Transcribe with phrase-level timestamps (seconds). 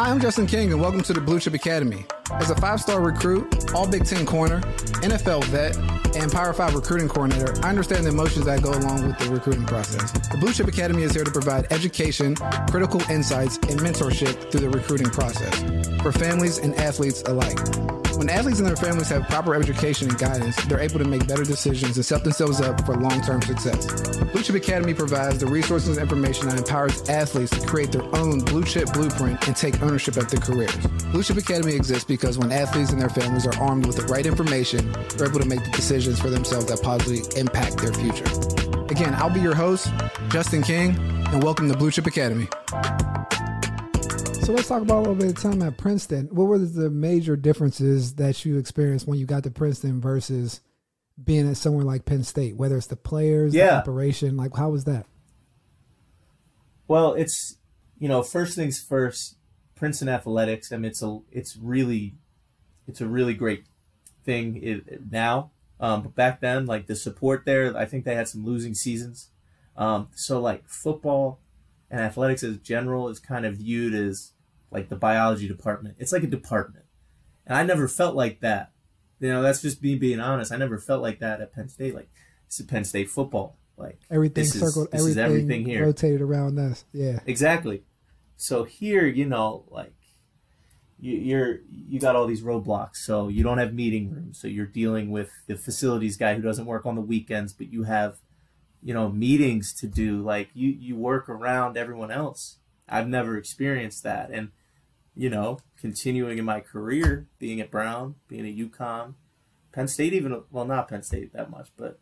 [0.00, 2.06] Hi, I'm Justin King, and welcome to the Blue Chip Academy.
[2.32, 4.62] As a five star recruit, all Big Ten corner,
[5.02, 5.76] NFL vet,
[6.16, 9.66] and Power 5 recruiting coordinator, I understand the emotions that go along with the recruiting
[9.66, 10.10] process.
[10.28, 12.34] The Blue Chip Academy is here to provide education,
[12.70, 15.54] critical insights, and mentorship through the recruiting process
[16.00, 17.58] for families and athletes alike.
[18.16, 21.44] When athletes and their families have proper education and guidance, they're able to make better
[21.44, 23.86] decisions and set themselves up for long term success.
[24.32, 28.40] Blue Chip Academy provides the resources and information that empowers athletes to create their own
[28.40, 30.76] blue chip blueprint and take ownership of their careers.
[31.12, 34.26] Blue Chip Academy exists because when athletes and their families are armed with the right
[34.26, 38.24] information, they're able to make the decisions for themselves that positively impact their future.
[38.90, 39.92] Again, I'll be your host,
[40.30, 40.96] Justin King,
[41.28, 42.48] and welcome to Blue Chip Academy.
[44.40, 46.26] So let's talk about a little bit of time at Princeton.
[46.32, 50.60] What were the major differences that you experienced when you got to Princeton versus
[51.22, 52.56] being at somewhere like Penn State?
[52.56, 53.66] Whether it's the players, Yeah.
[53.66, 55.06] the operation, like how was that?
[56.88, 57.58] Well, it's
[57.98, 59.36] you know, first things first.
[59.76, 60.72] Princeton athletics.
[60.72, 62.14] I mean, it's a it's really
[62.88, 63.64] it's a really great
[64.24, 65.52] thing it, now.
[65.78, 69.30] Um, but back then, like the support there, I think they had some losing seasons.
[69.76, 71.38] Um, so like football
[71.90, 74.32] and athletics as general is kind of viewed as
[74.70, 75.96] like the biology department.
[75.98, 76.84] It's like a department,
[77.46, 78.72] and I never felt like that.
[79.18, 80.52] You know, that's just me being honest.
[80.52, 81.94] I never felt like that at Penn State.
[81.94, 82.10] Like
[82.46, 83.58] it's a Penn State football.
[83.76, 85.84] Like Everything circled, is everything, everything here.
[85.84, 86.84] rotated around us.
[86.92, 87.20] Yeah.
[87.26, 87.82] Exactly.
[88.36, 89.94] So here, you know, like
[90.98, 92.96] you, you're you got all these roadblocks.
[92.96, 94.38] So you don't have meeting rooms.
[94.40, 97.84] So you're dealing with the facilities guy who doesn't work on the weekends, but you
[97.84, 98.18] have,
[98.82, 100.22] you know, meetings to do.
[100.22, 102.58] Like you you work around everyone else.
[102.88, 104.50] I've never experienced that, and
[105.14, 109.14] you know, continuing in my career, being at Brown, being at UConn,
[109.72, 112.00] Penn State, even well, not Penn State that much, but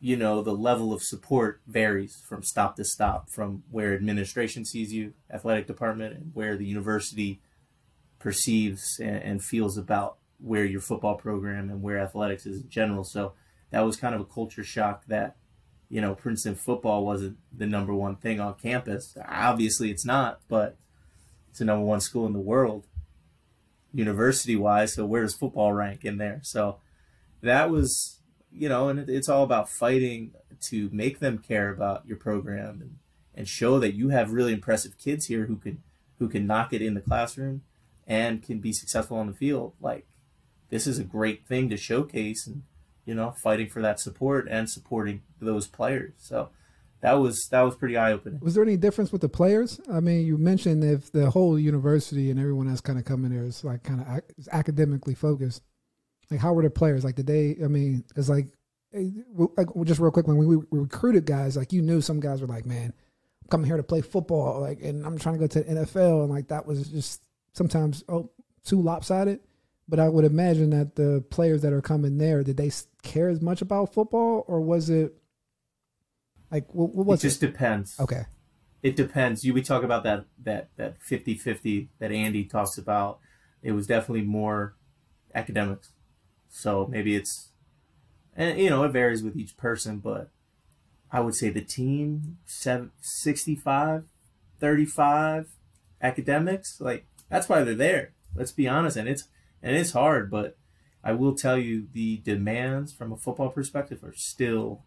[0.00, 4.92] you know the level of support varies from stop to stop from where administration sees
[4.92, 7.40] you athletic department and where the university
[8.18, 13.04] perceives and, and feels about where your football program and where athletics is in general.
[13.04, 13.34] So
[13.70, 15.36] that was kind of a culture shock that
[15.88, 19.16] you know princeton football wasn't the number one thing on campus.
[19.28, 20.76] Obviously it's not but
[21.52, 22.86] it's the number one school in the world
[23.94, 26.78] university wise so where does football rank in there so
[27.42, 32.06] that was you know, and it, it's all about fighting to make them care about
[32.06, 32.98] your program and,
[33.34, 35.82] and show that you have really impressive kids here who can
[36.18, 37.62] who can knock it in the classroom
[38.06, 39.72] and can be successful on the field.
[39.80, 40.06] Like
[40.68, 42.62] this is a great thing to showcase and
[43.04, 46.12] you know, fighting for that support and supporting those players.
[46.18, 46.50] So
[47.02, 48.38] that was that was pretty eye opening.
[48.40, 49.80] Was there any difference with the players?
[49.92, 53.44] I mean, you mentioned if the whole university and everyone else kind of coming there
[53.44, 55.62] is like kind of ac- academically focused.
[56.30, 57.04] Like, how were the players?
[57.04, 57.56] Like, did they?
[57.62, 58.46] I mean, it's like,
[58.94, 59.08] eh,
[59.56, 62.46] like just real quick when we, we recruited guys, like you knew some guys were
[62.46, 62.94] like, man,
[63.42, 66.22] I'm coming here to play football, like, and I'm trying to go to the NFL,
[66.22, 68.30] and like that was just sometimes oh
[68.64, 69.40] too lopsided.
[69.88, 72.70] But I would imagine that the players that are coming there, did they
[73.02, 75.16] care as much about football, or was it
[76.52, 77.46] like what, what It just it?
[77.50, 77.98] depends.
[77.98, 78.26] Okay.
[78.82, 79.44] it depends.
[79.44, 83.18] You we talk about that that that 50-50 that Andy talks about.
[83.62, 84.74] It was definitely more
[85.34, 85.90] academics.
[86.48, 87.48] So maybe it's
[88.36, 90.30] and you know, it varies with each person, but
[91.10, 94.04] I would say the team seven, 65
[94.60, 95.48] 35
[96.00, 98.12] academics, like that's why they're there.
[98.34, 99.28] Let's be honest and it's
[99.62, 100.56] and it's hard, but
[101.04, 104.82] I will tell you the demands from a football perspective are still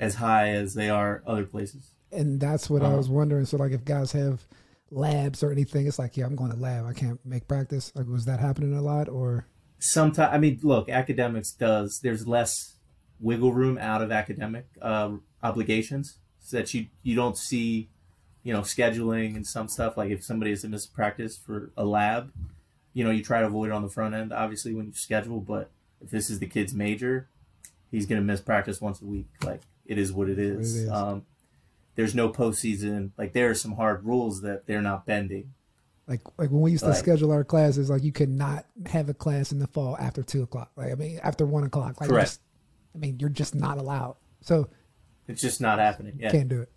[0.00, 1.92] as high as they are other places.
[2.10, 2.96] And that's what I Uh-huh.
[2.96, 3.44] was wondering.
[3.44, 4.44] So, like, if guys have
[4.90, 6.84] labs or anything, it's like, yeah, I'm going to lab.
[6.86, 7.92] I can't make practice.
[7.94, 9.46] Like, was that happening a lot, or
[9.82, 12.74] sometimes i mean look academics does there's less
[13.18, 15.10] wiggle room out of academic uh,
[15.42, 17.88] obligations so that you you don't see
[18.42, 21.84] you know scheduling and some stuff like if somebody has to miss practice for a
[21.86, 22.30] lab
[22.92, 25.40] you know you try to avoid it on the front end obviously when you schedule
[25.40, 25.70] but
[26.02, 27.30] if this is the kid's major
[27.90, 30.76] he's going to miss practice once a week like it is what it is.
[30.76, 30.90] It is.
[30.90, 31.26] Um,
[31.96, 35.52] there's no postseason like there are some hard rules that they're not bending
[36.06, 39.08] like, like when we used to Like- schedule our classes, like you could not have
[39.08, 40.72] a class in the fall after two o'clock.
[40.76, 42.00] Like, I mean, after one o'clock.
[42.00, 42.26] Like, Correct.
[42.26, 42.40] just-
[42.96, 44.16] I mean, you're just not allowed.
[44.40, 44.68] So
[45.28, 46.72] it's just not happening yeah can't do it.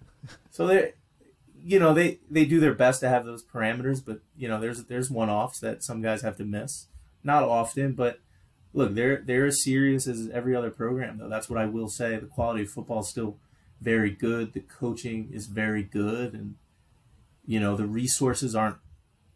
[0.52, 0.94] So they,
[1.58, 4.84] you know, they they do their best to have those parameters, but you know, there's
[4.86, 6.88] there's one offs that some guys have to miss.
[7.24, 8.20] Not often, but
[8.74, 11.18] look, they're they're as serious as every other program.
[11.18, 12.18] Though that's what I will say.
[12.18, 13.38] The quality of football is still
[13.82, 14.54] very good.
[14.54, 16.56] The coaching is very good, and
[17.46, 18.78] you know, the resources aren't.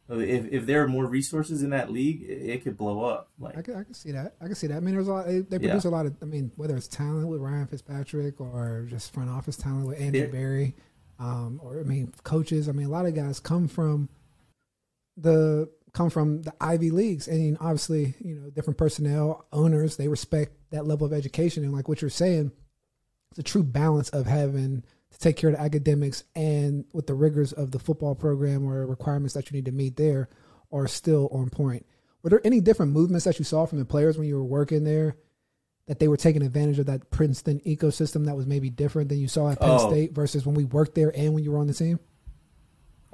[0.09, 3.27] If, if there are more resources in that league, it, it could blow up.
[3.39, 4.35] Like I can, I can see that.
[4.39, 4.77] I can see that.
[4.77, 5.25] I mean, there's a lot.
[5.27, 5.67] They, they Yeah.
[5.71, 6.15] produce a lot of.
[6.21, 10.21] I mean, whether it's talent with Ryan Fitzpatrick or just front office talent with Andrew
[10.21, 10.27] Yeah.
[10.27, 10.75] Berry,
[11.19, 12.69] um, or I mean, coaches.
[12.69, 14.07] I mean, a lot of guys come from
[15.17, 20.51] the come from the Ivy leagues, and obviously, you know, different personnel, owners, they respect
[20.69, 22.51] that level of education, and like what you're saying,
[23.31, 27.15] it's a true balance of having to take care of the academics and with the
[27.15, 30.29] rigors of the football program or requirements that you need to meet there
[30.71, 31.83] are still on point.
[32.21, 34.83] Were there any different movements that you saw from the players when you were working
[34.83, 35.17] there
[35.87, 39.27] that they were taking advantage of that Princeton ecosystem that was maybe different than you
[39.27, 39.89] saw at Penn oh.
[39.89, 41.99] State versus when we worked there and when you were on the team?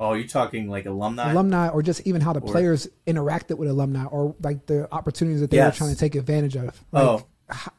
[0.03, 3.69] Oh, you're talking like alumni, alumni, or just even how the or, players interacted with
[3.69, 5.73] alumni, or like the opportunities that they yes.
[5.73, 6.83] were trying to take advantage of.
[6.91, 7.27] Like, oh,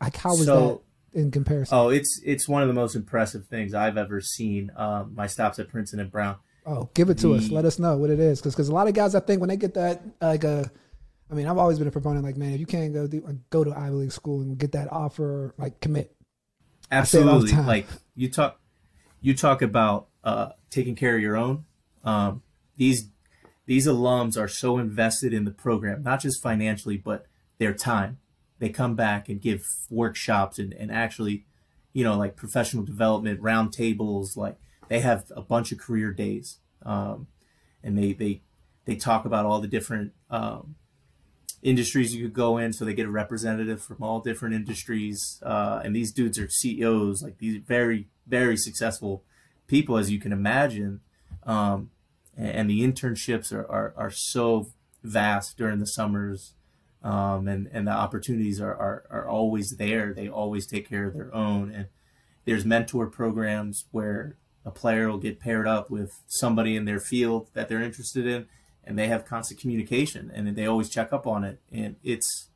[0.00, 0.82] like how was so,
[1.12, 1.76] that in comparison?
[1.76, 4.72] Oh, it's it's one of the most impressive things I've ever seen.
[4.76, 6.36] Um, my stops at Princeton and Brown.
[6.66, 7.50] Oh, give it to the, us.
[7.50, 9.50] Let us know what it is, because because a lot of guys, I think, when
[9.50, 10.70] they get that like a
[11.30, 12.24] I mean, I've always been a proponent.
[12.24, 14.92] Like, man, if you can't go do, go to Ivy League school and get that
[14.92, 16.14] offer, like, commit.
[16.90, 17.52] Absolutely.
[17.52, 18.60] Like you talk,
[19.20, 21.64] you talk about uh, taking care of your own.
[22.04, 22.42] Um,
[22.76, 23.08] these
[23.66, 27.26] these alums are so invested in the program, not just financially, but
[27.58, 28.18] their time.
[28.58, 31.44] They come back and give workshops and, and actually,
[31.92, 34.36] you know, like professional development roundtables.
[34.36, 34.56] Like
[34.88, 37.26] they have a bunch of career days, um,
[37.82, 38.42] and they they
[38.84, 40.76] they talk about all the different um,
[41.62, 45.80] industries you could go in so they get a representative from all different industries uh,
[45.82, 49.24] and these dudes are ceos like these very very successful
[49.66, 51.00] people as you can imagine
[51.44, 51.90] um,
[52.36, 54.70] and, the internships are, are, are, so
[55.02, 56.54] vast during the summers
[57.02, 60.12] um, and, and the opportunities are, are, are always there.
[60.14, 61.70] They always take care of their own.
[61.70, 61.86] And
[62.44, 67.48] there's mentor programs where a player will get paired up with somebody in their field
[67.54, 68.46] that they're interested in
[68.82, 71.60] and they have constant communication and they always check up on it.
[71.70, 72.48] And it's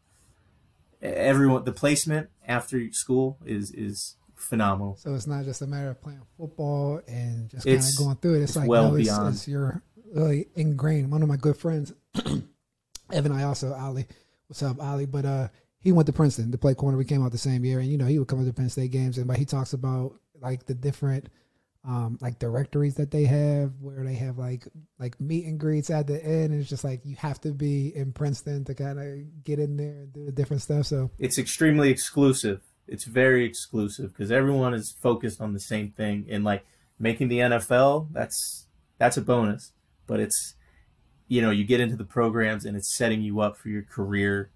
[1.01, 6.01] everyone the placement after school is is phenomenal so it's not just a matter of
[6.01, 9.09] playing football and just kind of going through it it's, it's like well no, it's,
[9.09, 9.35] beyond.
[9.35, 9.83] It's, you're
[10.15, 11.93] really ingrained one of my good friends
[13.13, 14.07] evan i also ali
[14.47, 15.49] what's up ali but uh
[15.81, 17.99] he went to princeton to play corner we came out the same year and you
[17.99, 20.75] know he would come to penn state games and but he talks about like the
[20.75, 21.29] different
[21.89, 24.67] um, like directories that they have where they have like
[24.99, 26.53] like meet and greets at the end.
[26.53, 29.77] And it's just like you have to be in Princeton to kind of get in
[29.77, 30.87] there and do the different stuff.
[30.87, 32.61] So it's extremely exclusive.
[32.89, 36.27] It's very exclusive because everyone is focused on the same thing.
[36.29, 36.65] And like
[36.99, 38.67] making the NFL, that's
[38.99, 39.73] that's a bonus.
[40.07, 40.55] But it's
[41.29, 44.51] you know you get into the programs and it's setting you up for your career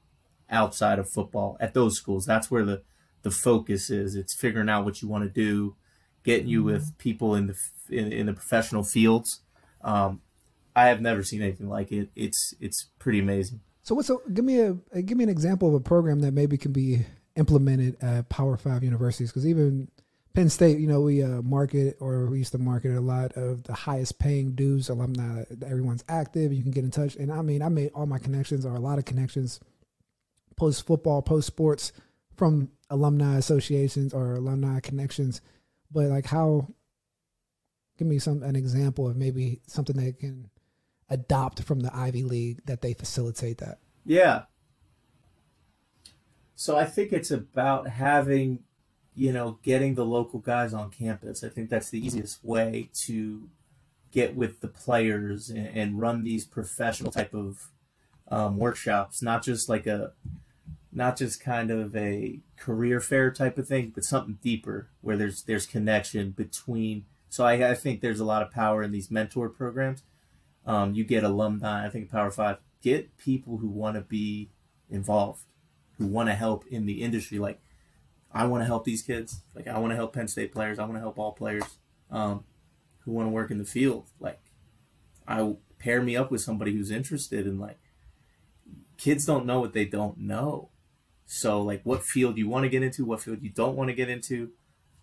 [0.50, 2.24] outside of football at those schools.
[2.24, 2.82] That's where the
[3.22, 4.16] the focus is.
[4.16, 5.76] It's figuring out what you want to do
[6.24, 6.96] getting you with mm-hmm.
[6.98, 7.56] people in the
[7.88, 9.40] in, in the professional fields.
[9.82, 10.20] Um,
[10.74, 12.10] I have never seen anything like it.
[12.14, 13.60] It's it's pretty amazing.
[13.82, 16.56] So what's a, give me a give me an example of a program that maybe
[16.56, 17.04] can be
[17.36, 19.88] implemented at Power Five universities because even
[20.34, 23.64] Penn State, you know, we uh, market or we used to market a lot of
[23.64, 25.44] the highest paying dues alumni.
[25.64, 26.52] Everyone's active.
[26.52, 28.80] You can get in touch, and I mean, I made all my connections or a
[28.80, 29.60] lot of connections
[30.56, 31.92] post football, post sports
[32.36, 35.40] from alumni associations or alumni connections
[35.92, 36.68] but like how
[37.98, 40.50] give me some an example of maybe something they can
[41.10, 43.78] adopt from the Ivy League that they facilitate that.
[44.04, 44.44] Yeah.
[46.54, 48.60] So I think it's about having,
[49.14, 51.42] you know, getting the local guys on campus.
[51.42, 53.48] I think that's the easiest way to
[54.10, 57.68] get with the players and, and run these professional type of
[58.28, 60.12] um, workshops, not just like a
[60.94, 65.42] not just kind of a career fair type of thing, but something deeper where there's
[65.44, 67.06] there's connection between.
[67.28, 70.02] So I, I think there's a lot of power in these mentor programs.
[70.66, 71.86] Um, you get alumni.
[71.86, 74.50] I think Power Five get people who want to be
[74.90, 75.44] involved,
[75.98, 77.38] who want to help in the industry.
[77.38, 77.60] Like
[78.32, 79.42] I want to help these kids.
[79.54, 80.78] Like I want to help Penn State players.
[80.78, 81.64] I want to help all players
[82.10, 82.44] um,
[83.00, 84.08] who want to work in the field.
[84.20, 84.40] Like
[85.26, 87.78] I pair me up with somebody who's interested in like
[88.96, 90.70] kids don't know what they don't know
[91.34, 93.94] so, like, what field you want to get into, what field you don't want to
[93.94, 94.50] get into,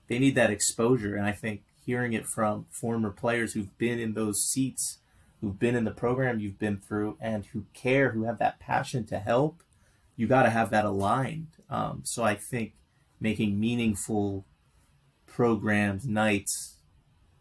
[0.08, 1.16] they need that exposure.
[1.16, 5.00] And I think hearing it from former players who've been in those seats,
[5.42, 9.08] who've been in the program you've been through, and who care, who have that passion
[9.08, 9.64] to help,
[10.20, 11.48] you got to have that aligned.
[11.70, 12.74] Um, so, I think
[13.22, 14.46] making meaningful
[15.26, 16.76] programs, nights,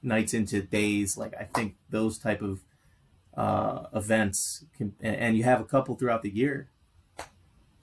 [0.03, 2.61] nights into days, like I think those type of
[3.37, 6.71] uh, events can, and you have a couple throughout the year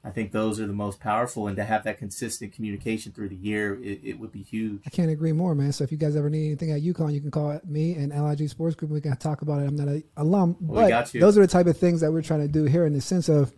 [0.05, 3.35] I think those are the most powerful, and to have that consistent communication through the
[3.35, 4.81] year, it, it, would be huge.
[4.85, 5.71] I can't agree more, man.
[5.71, 8.47] So if you guys ever need anything at UConn, you can call me and LIG
[8.49, 8.91] Sports Group.
[8.91, 9.67] We can talk about it.
[9.67, 12.41] I'm not an alum, well, but those are the type of things that we're trying
[12.41, 13.51] to do here in the sense of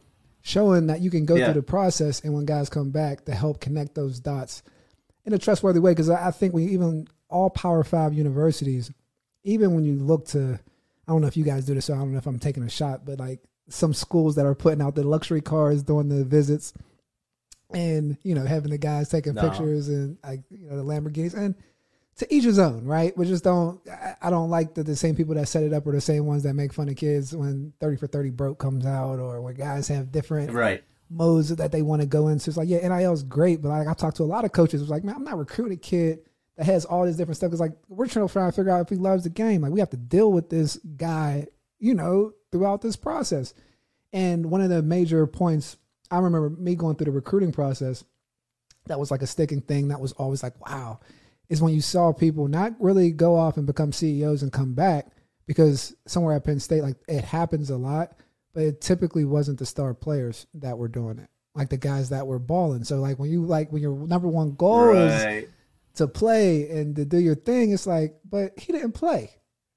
[0.48, 1.46] showing that you can go yeah.
[1.46, 4.64] through the process, and when guys come back, to help connect those dots
[5.26, 5.92] in a trustworthy way.
[5.92, 8.92] Because I think we even all Power Five universities,
[9.44, 10.60] even when you look to
[11.08, 12.64] I don't know if you guys do this, so I don't know if I'm taking
[12.64, 13.40] a shot, but like
[13.70, 16.74] some schools that are putting out the luxury cars during the visits,
[17.74, 19.42] and you know having the guys taking No.
[19.42, 21.56] pictures and like you know the Lamborghinis and
[22.18, 23.16] to each his own, right?
[23.18, 23.80] We just don't.
[24.22, 26.44] I- don't like that the same people that set it up are the same ones
[26.44, 29.88] that make fun of kids when Thirty for Thirty broke comes out, or when guys
[29.90, 30.84] have different Right.
[31.10, 32.50] modes that they want to go into.
[32.50, 34.82] It's like, yeah, NIL is great, but like I talked to a lot of coaches.
[34.82, 36.20] It's like, man, I'm not recruiting a kid
[36.58, 37.52] that has all this different stuff.
[37.52, 39.62] It's like we're trying to try to figure out if he loves the game.
[39.62, 41.48] Like we have to deal with this guy,
[41.80, 43.54] you know, throughout this process.
[44.12, 45.78] And one of the major points
[46.10, 48.04] I remember me going through the recruiting process
[48.88, 51.00] that was like a sticking thing that was always like, wow,
[51.50, 55.08] is when you saw people not really go off and become CEOs and come back
[55.46, 58.12] because somewhere at Penn State, like it happens a lot,
[58.54, 61.30] but it typically wasn't the star players that were doing it.
[61.56, 62.84] Like the guys that were balling.
[62.84, 65.46] So like when you like when your number one goal is
[65.96, 69.32] to play and to do your thing, it's like, but he didn't play.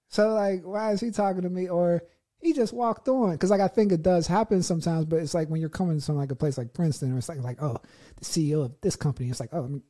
[0.08, 1.68] So like, why is he talking to me?
[1.68, 2.02] Or
[2.40, 3.32] he just walked on.
[3.32, 6.16] Because like I think it does happen sometimes, but it's like when you're coming from
[6.16, 7.78] like a place like Princeton, or it's like like oh,
[8.16, 9.30] the CEO of this company.
[9.30, 9.80] It's like oh,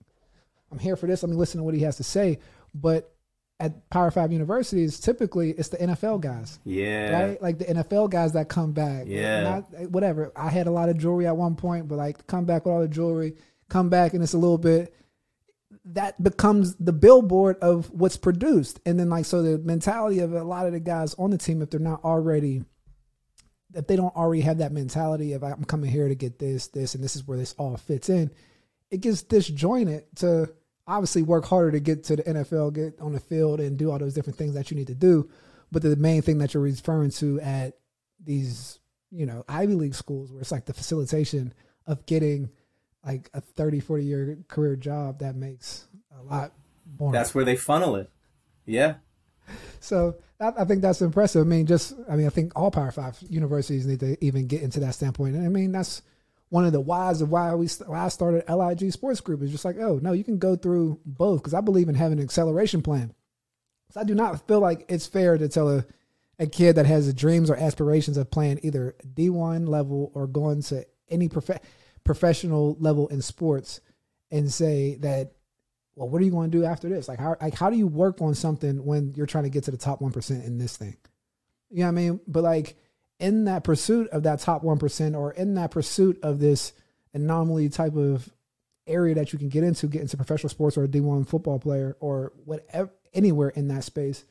[0.70, 1.22] I'm here for this.
[1.22, 2.38] Let me listen to what he has to say.
[2.74, 3.12] But
[3.58, 7.22] at Power Five universities, typically it's the NFL guys Yeah.
[7.22, 7.42] right?
[7.42, 9.04] Like the NFL guys that come back.
[9.06, 9.42] Yeah.
[9.42, 10.32] Not, eh, whatever.
[10.34, 12.80] I had a lot of jewelry at one point, but like come back with all
[12.80, 13.36] the jewelry,
[13.68, 14.94] come back and it's a little bit
[15.84, 18.80] that becomes the billboard of what's produced.
[18.86, 21.62] And then like so the mentality of a lot of the guys on the team,
[21.62, 22.64] if they're not already
[23.74, 26.94] if they don't already have that mentality of I'm coming here to get this, this,
[26.96, 28.30] and this is where this all fits in,
[28.90, 30.52] it gets disjointed to
[30.90, 33.99] obviously work harder to get to the NFL, get on the field, and do all
[33.99, 35.30] those different things that you need to do.
[35.70, 37.75] But the main thing that you're referring to at
[38.23, 38.80] these,
[39.11, 41.54] you know, Ivy League schools, where it's like the facilitation
[41.87, 42.50] of getting
[43.06, 45.87] like a 30, 40 year career job that makes
[46.18, 46.52] a lot
[46.99, 47.12] more.
[47.12, 48.11] That's where they funnel it.
[48.66, 48.94] Yeah.
[49.78, 51.47] So I, I think that's impressive.
[51.47, 54.62] I mean, just I mean, I think all Power Five universities need to even get
[54.62, 55.37] into that standpoint.
[55.37, 56.02] And I mean, that's
[56.50, 59.64] one of the whys of why we why I started LIG Sports Group is just
[59.64, 62.83] like, oh no, you can go through both because I believe in having an acceleration
[62.83, 63.14] plan.
[63.90, 65.85] So I do not feel like it's fair to tell a
[66.38, 70.62] a kid that has dreams or aspirations of playing either D one level or going
[70.62, 71.61] to any prof-
[72.02, 73.80] professional level in sports
[74.30, 75.33] and say that
[75.95, 77.09] well, what are you going to do after this?
[77.09, 79.71] Like, how like how do you work on something when you're trying to get to
[79.71, 80.97] the top one percent in this thing?
[81.69, 82.21] You know what I mean?
[82.26, 82.76] But like
[83.20, 86.72] in that pursuit of that top one percent, or in that pursuit of this
[87.14, 88.28] anomaly type of
[88.86, 91.58] area that you can get into, get into professional sports or a D one football
[91.58, 94.24] player or whatever, anywhere in that space,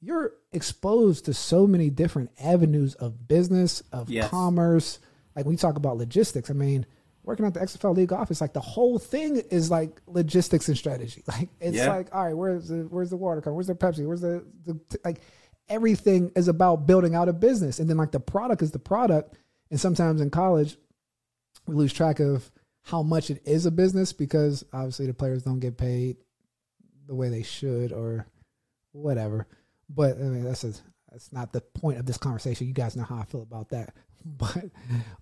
[0.00, 4.30] you're exposed to so many different avenues of business, of Yes.
[4.30, 4.98] commerce.
[5.36, 6.86] Like when you talk about logistics, I mean,
[7.22, 11.22] working at the XFL league office, like the whole thing is like logistics and strategy.
[11.28, 11.88] Like it's Yeah.
[11.90, 13.54] like, all right, where's the where's the water coming?
[13.56, 14.06] Where's the Pepsi?
[14.06, 15.20] Where's the, the like
[15.70, 19.36] everything is about building out a business, and then like the product is the product.
[19.70, 20.76] And sometimes in college,
[21.66, 22.50] we lose track of
[22.82, 26.16] how much it is a business because obviously the players don't get paid
[27.06, 28.26] the way they should or
[28.92, 29.46] whatever.
[29.88, 30.72] But I mean, that's a,
[31.10, 32.66] that's not the point of this conversation.
[32.66, 33.94] You guys know how I feel about that.
[34.22, 34.66] But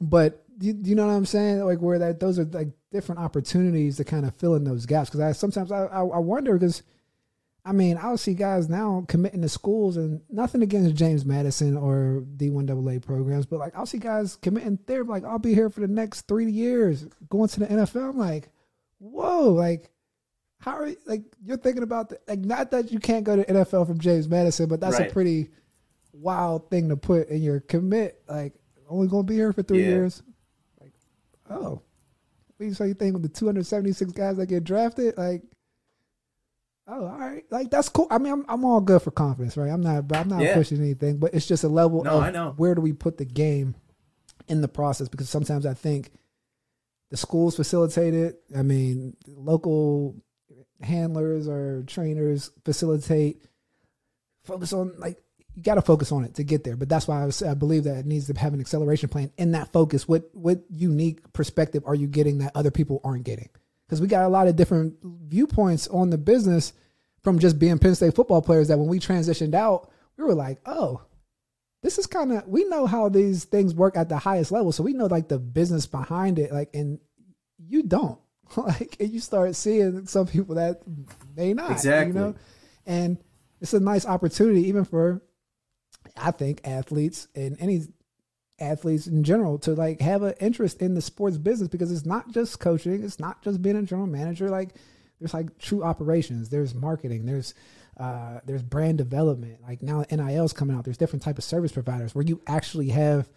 [0.00, 1.60] but you, you know what I'm saying?
[1.60, 5.08] Like where that those are like different opportunities to kind of fill in those gaps.
[5.08, 6.82] Because I sometimes I I, I wonder because.
[7.68, 12.24] I mean, I'll see guys now committing to schools, and nothing against James Madison or
[12.36, 15.88] D1AA programs, but like I'll see guys committing there, like I'll be here for the
[15.88, 18.10] next three years, going to the NFL.
[18.10, 18.48] I'm like,
[18.98, 19.90] whoa, like
[20.60, 23.44] how are you, like you're thinking about the, like not that you can't go to
[23.44, 25.10] NFL from James Madison, but that's Right.
[25.10, 25.50] a pretty
[26.12, 28.22] wild thing to put in your commit.
[28.28, 28.54] Like
[28.88, 29.88] only going to be here for three Yeah.
[29.88, 30.22] years.
[30.80, 30.92] Like,
[31.50, 31.82] oh,
[32.72, 35.42] so you think of the 276 guys that get drafted, like.
[36.90, 37.44] Oh, all right.
[37.50, 38.06] Like that's cool.
[38.10, 39.70] I mean, I'm I'm all good for confidence, right?
[39.70, 40.54] I'm not, I'm not Yeah.
[40.54, 42.54] pushing anything, but it's just a level No, of I know.
[42.56, 43.74] where do we put the game
[44.48, 45.08] in the process?
[45.08, 46.10] Because sometimes I think
[47.10, 48.40] the schools facilitate it.
[48.56, 50.16] I mean, local
[50.80, 53.42] handlers or trainers facilitate.
[54.44, 55.18] Focus on like
[55.54, 56.76] you got to focus on it to get there.
[56.76, 59.30] But that's why I, was, I believe that it needs to have an acceleration plan.
[59.36, 63.50] In that focus, what what unique perspective are you getting that other people aren't getting?
[63.88, 66.74] Because we got a lot of different viewpoints on the business
[67.24, 68.68] from just being Penn State football players.
[68.68, 71.00] That when we transitioned out, we were like, oh,
[71.82, 74.82] this is kind of we know how these things work at the highest level, so
[74.82, 76.52] we know like the business behind it.
[76.52, 76.98] Like, and
[77.58, 78.18] you don't
[78.56, 80.82] like, and you start seeing some people that
[81.36, 82.08] may not Exactly.
[82.08, 82.34] you know,
[82.86, 83.18] and
[83.60, 85.22] it's a nice opportunity even for
[86.16, 87.86] I think athletes and any
[88.60, 92.30] athletes in general to like have an interest in the sports business because it's not
[92.32, 94.48] just coaching, it's not just being a general manager.
[94.48, 94.70] Like
[95.20, 96.48] there's like true operations.
[96.48, 97.26] There's marketing.
[97.26, 97.54] There's
[97.98, 99.60] uh, there's brand development.
[99.62, 100.84] Like now NIL's coming out.
[100.84, 103.28] There's different type of service providers where you actually have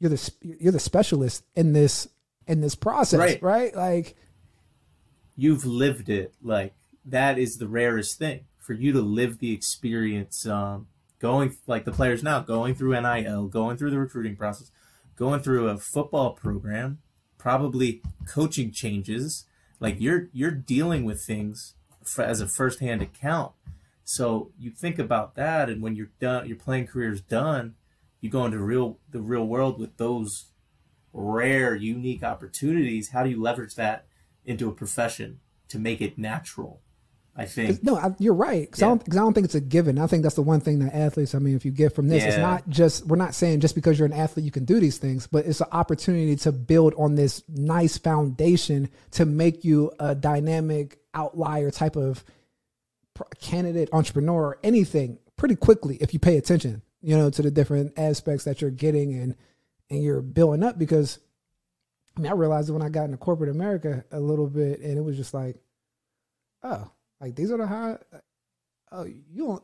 [0.00, 2.08] you're the you're the specialist in this
[2.46, 3.42] in this process, right?
[3.42, 3.74] right?
[3.74, 4.16] Like
[5.36, 6.34] you've lived it.
[6.42, 6.74] Like
[7.06, 10.46] that is the rarest thing for you to live the experience.
[10.46, 14.70] Um, going like the players now going through NIL, going through the recruiting process,
[15.16, 16.98] going through a football program,
[17.38, 19.44] probably coaching changes.
[19.80, 23.52] Like you're you're dealing with things for, as a firsthand account.
[24.04, 27.74] So you think about that, and when you're done, your playing career is done,
[28.20, 30.46] you go into real the real world with those
[31.12, 33.10] rare, unique opportunities.
[33.10, 34.06] How do you leverage that
[34.44, 36.80] into a profession to make it natural?
[37.36, 38.62] I think no, I, you're right.
[38.62, 38.86] Because yeah.
[38.86, 39.98] I, don't, I don't think it's a given.
[39.98, 41.34] I think that's the one thing that athletes.
[41.34, 42.28] I mean, if you get from this, yeah.
[42.28, 44.98] it's not just we're not saying just because you're an athlete you can do these
[44.98, 50.14] things, but it's an opportunity to build on this nice foundation to make you a
[50.14, 52.24] dynamic outlier type of
[53.40, 56.82] candidate, entrepreneur, or anything pretty quickly if you pay attention.
[57.02, 59.34] You know, to the different aspects that you're getting and
[59.90, 60.78] and you're building up.
[60.78, 61.18] Because
[62.16, 65.02] I mean, I realized when I got into corporate America a little bit, and it
[65.02, 65.56] was just like,
[66.62, 67.98] oh like these are the high.
[68.92, 69.62] Oh, you don't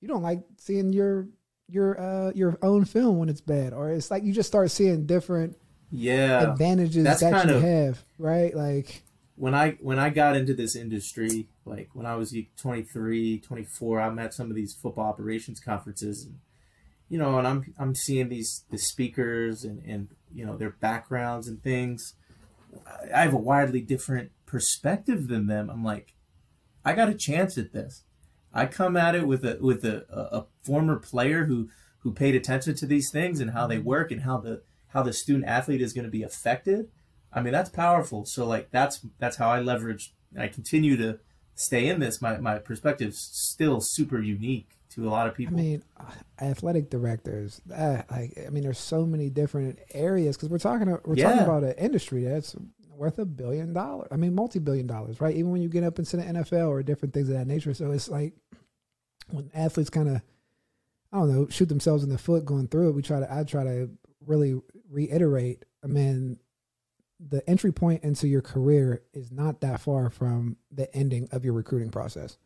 [0.00, 1.28] you don't like seeing your
[1.68, 5.06] your uh your own film when it's bad, or it's like you just start seeing
[5.06, 5.56] different
[5.90, 8.54] yeah advantages that you of, have, right?
[8.54, 9.02] Like
[9.36, 14.18] when I when I got into this industry, like when I was 23, 24, I'm
[14.18, 16.38] at some of these football operations conferences and
[17.08, 21.46] you know, and I'm I'm seeing these the speakers and and you know their backgrounds
[21.46, 22.14] and things.
[23.14, 25.70] I have a widely different perspective than them.
[25.70, 26.14] I'm like,
[26.86, 28.04] I got a chance at this.
[28.54, 32.76] I come at it with a with a, a, former player who who paid attention
[32.76, 35.92] to these things and how they work and how the how the student athlete is
[35.92, 36.88] going to be affected.
[37.32, 38.24] I mean, that's powerful.
[38.24, 41.18] So like that's that's how I leverage and I continue to
[41.56, 42.22] stay in this.
[42.22, 45.58] My my perspective's still super unique to a lot of people.
[45.58, 45.82] I mean,
[46.40, 47.60] athletic directors.
[47.74, 51.30] Uh, like, I mean, there's so many different areas because we're talking we're yeah.
[51.30, 52.56] talking about an industry that's
[52.96, 54.08] worth a billion dollars.
[54.10, 55.34] I mean, multi billion dollars, right?
[55.34, 57.74] Even when you get up into the NFL or different things of that nature.
[57.74, 58.34] So it's like
[59.30, 60.22] when athletes kind of,
[61.12, 62.94] I don't know, shoot themselves in the foot going through it.
[62.94, 63.90] We try to, I try to
[64.24, 65.64] really reiterate.
[65.82, 66.38] I mean,
[67.20, 71.54] the entry point into your career is not that far from the ending of your
[71.54, 72.36] recruiting process,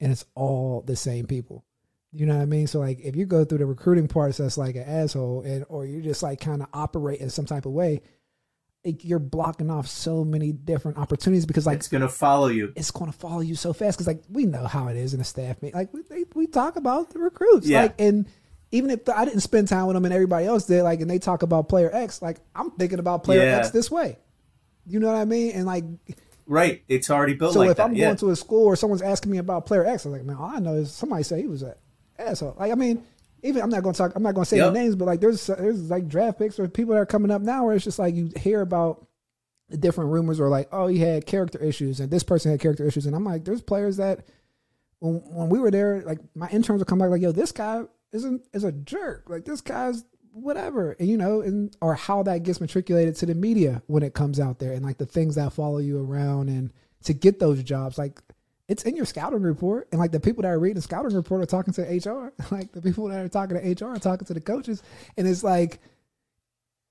[0.00, 1.64] and it's all the same people.
[2.12, 2.66] You know what I mean?
[2.66, 6.00] So like, if you go through the recruiting process like an asshole, and or you
[6.02, 8.02] just like kind of operate in some type of way,
[8.84, 12.72] you're blocking off so many different opportunities because like it's gonna follow you.
[12.76, 15.24] It's gonna follow you so fast because like we know how it is in a
[15.24, 15.78] staff meeting.
[15.78, 17.82] Like we they, we talk about the recruits, yeah.
[17.82, 18.26] like and
[18.72, 21.18] even if I didn't spend time with them and everybody else did, like and they
[21.18, 23.58] talk about player X, like I'm thinking about player yeah.
[23.58, 24.16] X this way.
[24.86, 25.52] You know what I mean?
[25.52, 25.84] And like
[26.46, 27.52] right, it's already built.
[27.52, 27.84] So like if that.
[27.84, 28.06] I'm yeah.
[28.06, 30.50] going to a school or someone's asking me about player X, I'm like, man, all
[30.56, 31.74] I know is somebody say he was an
[32.18, 32.56] asshole.
[32.58, 33.04] Like I mean,
[33.42, 34.12] even I'm not going to talk.
[34.14, 34.72] I'm not going to say yep.
[34.72, 37.64] names, but like there's there's like draft picks or people that are coming up now
[37.64, 39.06] where it's just like you hear about
[39.68, 42.86] the different rumors or like, oh, he had character issues and this person had character
[42.86, 44.26] issues, and I'm like, there's players that
[45.00, 47.82] when when we were there, like my interns would come back like, yo, this guy
[48.12, 49.28] isn't is a jerk.
[49.28, 53.34] Like this guy's whatever, and you know, and or how that gets matriculated to the
[53.34, 56.72] media when it comes out there, and like the things that follow you around, and
[57.04, 58.20] to get those jobs, like
[58.70, 61.42] it's in your scouting report, and like the people that are reading the scouting report
[61.42, 64.32] are talking to HR, like the people that are talking to HR are talking to
[64.32, 64.80] the coaches,
[65.16, 65.80] and it's like,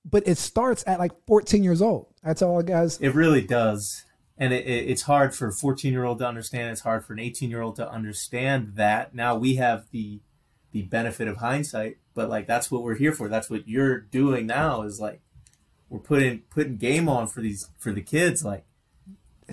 [0.04, 2.08] but it starts at like 14 years old.
[2.22, 3.00] That's all, guys.
[3.00, 4.04] It really does,
[4.38, 6.70] and it, it, it's hard for a 14 year old to understand.
[6.70, 9.16] It's hard for an 18 year old to understand that.
[9.16, 10.20] Now we have the
[10.74, 13.30] the benefit of hindsight, but like that's what we're here for.
[13.30, 14.82] That's what you're doing now.
[14.82, 15.22] Is like
[15.88, 18.44] we're putting putting game on for these for the kids.
[18.44, 18.66] Like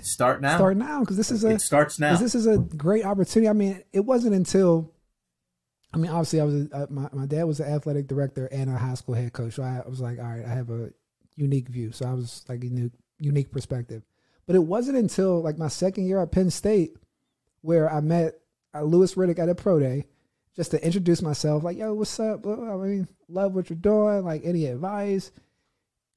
[0.05, 0.55] Start now.
[0.57, 2.15] Start now because this is a it starts now.
[2.15, 3.49] This is a great opportunity.
[3.49, 4.93] I mean, it wasn't until
[5.93, 8.69] I mean, obviously, I was a, uh, my my dad was an athletic director and
[8.69, 10.91] a high school head coach, so I, I was like, all right, I have a
[11.35, 11.91] unique view.
[11.91, 14.03] So I was like a new, unique perspective.
[14.45, 16.97] But it wasn't until like my second year at Penn State
[17.61, 18.39] where I met
[18.73, 20.05] uh, Louis Riddick at a pro day
[20.55, 21.63] just to introduce myself.
[21.63, 22.45] Like, yo, what's up?
[22.45, 24.23] I mean, love what you're doing.
[24.23, 25.31] Like, any advice?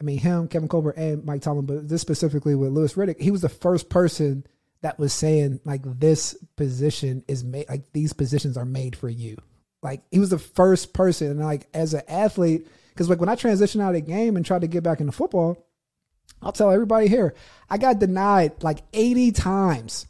[0.01, 3.31] I mean, him, Kevin Colbert, and Mike Tomlin, but this specifically with Louis Riddick, he
[3.31, 4.47] was the first person
[4.81, 9.37] that was saying like this position is made, like these positions are made for you.
[9.83, 13.37] Like he was the first person, and like as an athlete, because like when I
[13.37, 15.67] transitioned out of the game and tried to get back into football,
[16.41, 17.35] I'll tell everybody here,
[17.69, 20.07] I got denied like 80 times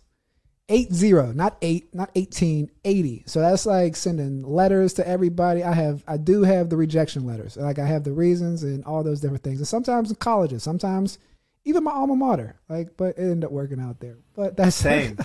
[0.70, 3.24] eight zero, not eight, not 18, 80.
[3.26, 5.62] So that's like sending letters to everybody.
[5.62, 7.56] I have, I do have the rejection letters.
[7.56, 9.58] Like I have the reasons and all those different things.
[9.58, 11.18] And sometimes in colleges, sometimes
[11.64, 12.56] even my alma mater.
[12.68, 14.16] Like, but it ended up working out there.
[14.34, 15.18] But that's Same.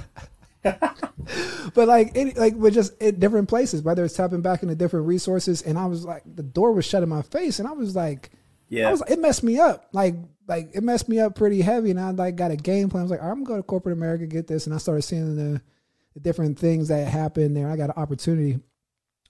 [0.64, 5.06] but like it, like but just in different places, whether it's tapping back into different
[5.06, 5.62] resources.
[5.62, 8.32] And I was like, the door was shut in my face, and I was like,
[8.70, 8.88] Yeah.
[8.90, 9.88] I was it messed me up.
[9.94, 10.16] Like
[10.48, 11.92] like it messed me up pretty heavy.
[11.92, 13.02] And I like got a game plan.
[13.02, 15.36] I was like, I'm gonna go to corporate America, get this, and I started seeing
[15.36, 15.62] the,
[16.14, 17.70] the different things that happened there.
[17.70, 18.60] I got an opportunity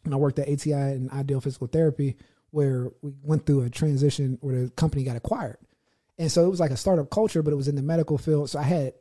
[0.03, 2.15] and I worked at ATI and Ideal Physical Therapy,
[2.51, 5.57] where we went through a transition where the company got acquired.
[6.17, 8.49] And so it was like a startup culture, but it was in the medical field.
[8.49, 8.93] So I had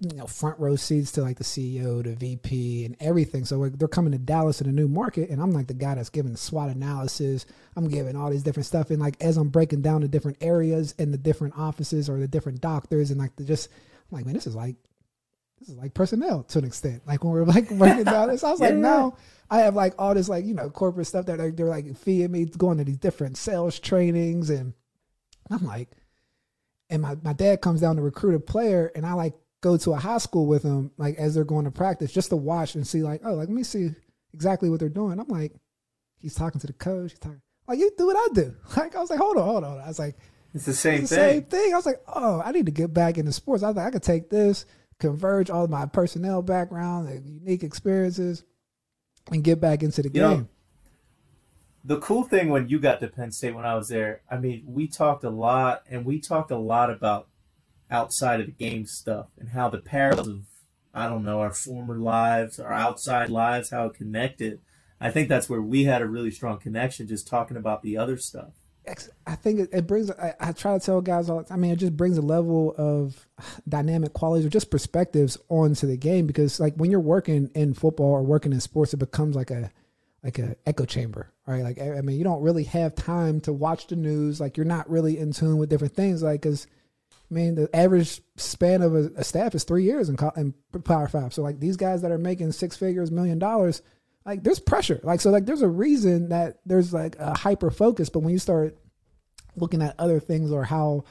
[0.00, 3.44] you know front row seats to like the CEO, the VP, and everything.
[3.44, 5.94] So like, they're coming to Dallas in a new market, and I'm like the guy
[5.94, 7.46] that's giving the SWOT analysis.
[7.76, 10.94] I'm giving all these different stuff, and like as I'm breaking down the different areas
[10.98, 13.68] and the different offices or the different doctors, and like the just
[14.10, 14.76] I'm like man, this is like
[15.60, 17.02] this is like personnel to an extent.
[17.06, 18.76] Like when we're like breaking down this, I was like Yeah.
[18.78, 19.16] now.
[19.50, 22.32] I have like all this like you know corporate stuff that like, they're like feeding
[22.32, 24.72] me going to these different sales trainings and
[25.50, 25.90] I'm like,
[26.90, 29.34] and my, my dad comes down to recruit a player, and I like
[29.64, 32.36] go to a high school with them, like as they're going to practice, just to
[32.36, 33.88] watch and see, like, oh, like let me see
[34.34, 35.18] exactly what they're doing.
[35.18, 35.52] I'm like,
[36.18, 38.54] he's talking to the coach, he's talking, like you do what I do.
[38.76, 39.80] Like I was like, hold on, hold on.
[39.80, 40.16] I was like,
[40.52, 41.30] it's the same it's the thing.
[41.40, 41.72] same thing.
[41.72, 43.62] I was like, oh, I need to get back into sports.
[43.62, 44.66] I was like, I could take this,
[45.00, 48.44] converge all of my personnel background, and unique experiences,
[49.32, 50.48] and get back into the You know, game.
[51.84, 54.62] the cool thing when you got to Penn State when I was there, I mean,
[54.66, 57.28] we talked a lot and we talked a lot about
[57.94, 60.40] outside of the game stuff and how the parallels of
[60.94, 64.60] I don't know, our former lives, our outside lives, how it connected.
[65.00, 68.16] I think that's where we had a really strong connection just talking about the other
[68.16, 68.50] stuff.
[69.26, 70.10] I think it, brings.
[70.10, 71.44] I, I try to tell guys all.
[71.50, 73.26] I mean, it just brings a level of
[73.66, 78.12] dynamic qualities or just perspectives onto the game because, like, when you're working in football
[78.12, 79.70] or working in sports, it becomes like a
[80.22, 81.62] like a echo chamber, right?
[81.62, 84.38] Like, I mean, you don't really have time to watch the news.
[84.38, 86.22] Like, you're not really in tune with different things.
[86.22, 86.66] Like, because
[87.30, 91.08] I mean, the average span of a, a staff is three years in, in Power
[91.08, 91.32] Five.
[91.32, 93.82] So, like, these guys that are making six figures, million dollars,
[94.26, 95.00] like, there's pressure.
[95.02, 98.08] Like, so, like, there's a reason that there's like a hyper focus.
[98.08, 98.76] But when you start
[99.56, 101.04] looking at other things or how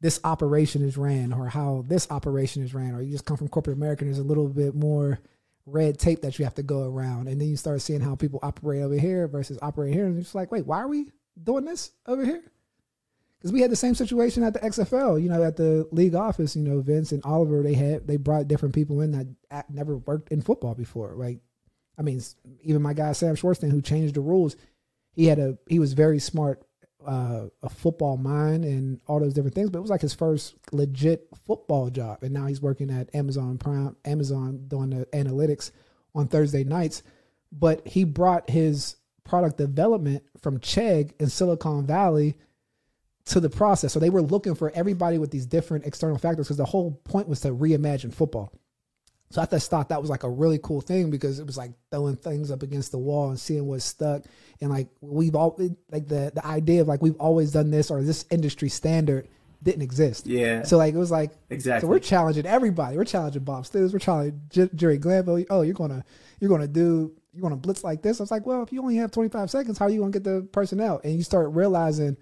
[0.00, 3.48] this operation is ran or how this operation is ran, or you just come from
[3.48, 5.20] corporate America, there's a little bit more
[5.64, 7.28] red tape that you have to go around.
[7.28, 10.06] And then you start seeing how people operate over here versus operate here.
[10.06, 12.42] And it's like, wait, why are we doing this over here?
[13.42, 16.54] Because we had the same situation at the XFL, you know, at the league office,
[16.54, 19.96] you know, Vince and Oliver, they had, they brought different people in that a- never
[19.96, 21.14] worked in football before.
[21.16, 21.40] Like,
[21.98, 22.22] I mean,
[22.62, 24.54] even my guy, Sam Schwartzstein, who changed the rules,
[25.10, 26.62] he had a, he was very smart
[27.04, 30.54] uh, a football mind and all those different things, but it was like his first
[30.70, 32.22] legit football job.
[32.22, 35.72] And now he's working at Amazon Prime, Amazon doing the analytics
[36.14, 37.02] on Thursday nights.
[37.50, 42.36] But he brought his product development from Chegg in Silicon Valley
[43.26, 43.92] to the process.
[43.92, 47.28] So they were looking for everybody with these different external factors because the whole point
[47.28, 48.52] was to reimagine football.
[49.30, 51.70] So I just thought that was like a really cool thing because it was like
[51.90, 54.24] throwing things up against the wall and seeing what stuck.
[54.60, 55.56] And like we've all
[55.90, 59.28] like the the idea of like we've always done this or this industry standard
[59.62, 60.26] didn't exist.
[60.26, 60.64] Yeah.
[60.64, 61.86] So like it was like Exactly.
[61.86, 62.98] so we're challenging everybody.
[62.98, 63.92] We're challenging Bob Stoops.
[63.94, 65.38] We're challenging J- Jerry Glanville.
[65.48, 66.04] Oh, oh, you're gonna
[66.40, 68.20] you're gonna do you're gonna blitz like this.
[68.20, 70.24] I was like, well, if you only have 25 seconds, how are you gonna get
[70.24, 71.00] the personnel?
[71.04, 72.18] And you start realizing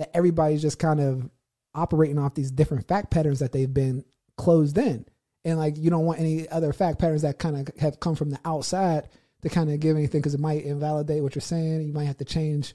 [0.00, 1.28] that everybody's just kind of
[1.74, 4.02] operating off these different fact patterns that they've been
[4.36, 5.04] closed in.
[5.44, 8.30] And like you don't want any other fact patterns that kind of have come from
[8.30, 9.10] the outside
[9.42, 11.86] to kind of give anything because it might invalidate what you're saying.
[11.86, 12.74] You might have to change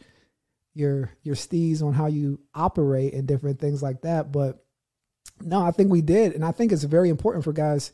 [0.76, 4.32] your your steez on how you operate and different things like that.
[4.32, 4.64] But
[5.42, 7.92] no, I think we did, and I think it's very important for guys,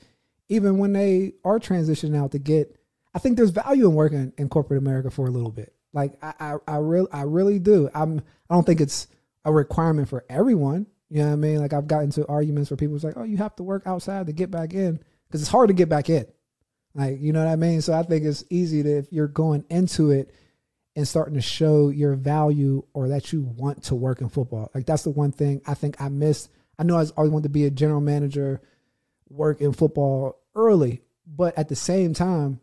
[0.49, 2.75] even when they are transitioning out, to get.
[3.13, 5.73] I think there's value in working in corporate America for a little bit.
[5.93, 7.89] Like I, I, I really, I really do.
[7.93, 8.21] I'm.
[8.49, 9.07] I don't think it's
[9.45, 10.87] a requirement for everyone.
[11.09, 11.59] You know what I mean?
[11.59, 14.33] Like I've gotten to arguments where people like, "Oh, you have to work outside to
[14.33, 16.25] get back in," because it's hard to get back in.
[16.95, 17.81] Like you know what I mean?
[17.81, 20.33] So I think it's easy to if you're going into it
[20.95, 24.71] and starting to show your value or that you want to work in football.
[24.73, 26.49] Like that's the one thing I think I missed.
[26.77, 28.61] I know I always wanted to be a general manager,
[29.29, 32.59] work in football early, but at the same time,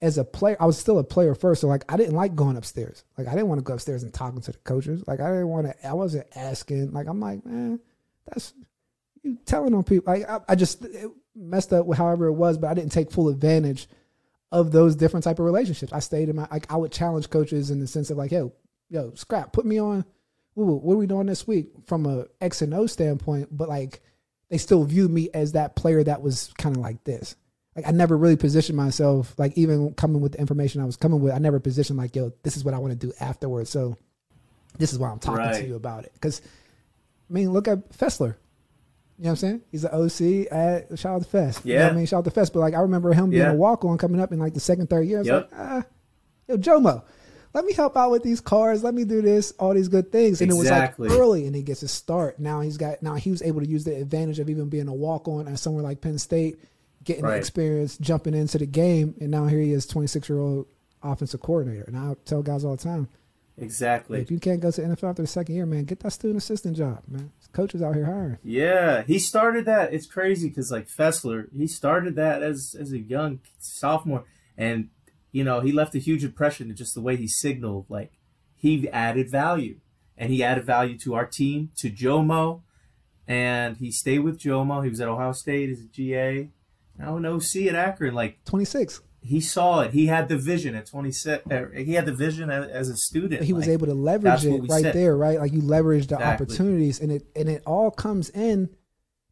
[0.00, 1.62] as a player, I was still a player first.
[1.62, 3.04] So like I didn't like going upstairs.
[3.16, 5.04] Like I didn't want to go upstairs and talking to the coaches.
[5.06, 5.86] Like I didn't want to.
[5.86, 6.92] I wasn't asking.
[6.92, 7.80] Like I'm like, man,
[8.26, 8.52] that's
[9.22, 10.12] you telling on people.
[10.12, 10.84] Like I, I just
[11.34, 13.88] messed up with however it was, but I didn't take full advantage
[14.52, 15.92] of those different type of relationships.
[15.92, 18.52] I stayed in my like I would challenge coaches in the sense of like, yo,
[18.90, 20.04] yo, scrap, put me on.
[20.58, 23.48] Ooh, what are we doing this week from a X and O standpoint?
[23.50, 24.00] But like
[24.50, 27.36] they still view me as that player that was kind of like this.
[27.76, 31.20] Like I never really positioned myself, like even coming with the information I was coming
[31.20, 33.68] with, I never positioned like, yo, this is what I want to do afterwards.
[33.70, 33.96] So
[34.78, 35.60] this is why I'm talking Right.
[35.60, 36.12] to you about it.
[36.14, 36.40] Because
[37.28, 38.36] I mean, look at Fessler.
[39.18, 39.60] You know what I'm saying?
[39.70, 41.64] He's an OC at shout out to Fest.
[41.64, 41.88] You know Yeah.
[41.88, 42.52] I mean, shout out to Fest.
[42.54, 43.52] But like I remember him being Yeah.
[43.52, 45.18] a walk on coming up in like the second, third year.
[45.18, 45.50] I was Yep.
[45.52, 45.84] like, ah,
[46.48, 47.02] yo, Jomo,
[47.54, 48.82] let me help out with these cars.
[48.84, 50.40] Let me do this, all these good things.
[50.42, 51.06] And Exactly.
[51.06, 52.38] it was like early, and he gets a start.
[52.38, 54.94] Now he's got now he was able to use the advantage of even being a
[54.94, 56.58] walk on at somewhere like Penn State,
[57.06, 60.66] getting the experience, jumping into the game, and now here he is, 26 year old
[61.02, 61.84] offensive coordinator.
[61.86, 63.08] And I tell guys all the time,
[63.58, 64.20] Exactly.
[64.20, 66.76] if you can't go to NFL after the second year, man, get that student assistant
[66.76, 67.32] job, man.
[67.52, 68.36] Coaches out here hiring.
[68.42, 69.94] Yeah, he started that.
[69.94, 74.24] It's crazy because like Fessler, he started that as as a young sophomore,
[74.58, 74.90] and
[75.32, 77.86] you know he left a huge impression in just the way he signaled.
[77.88, 78.12] Like
[78.56, 79.76] he added value,
[80.18, 82.60] and he added value to our team, to Jomo,
[83.26, 84.82] and he stayed with Jomo.
[84.84, 86.50] He was at Ohio State as a GA,
[86.98, 88.14] now an see it Akron.
[88.14, 89.00] Like 26.
[89.20, 89.92] he saw it.
[89.92, 91.44] He had the vision at twenty six.
[91.50, 93.42] Er, he had the vision as, as a student.
[93.42, 94.94] he was able to leverage it right said.
[94.94, 95.38] there, right?
[95.38, 96.44] Like you leverage the Exactly.
[96.46, 98.70] opportunities, and it and it all comes in.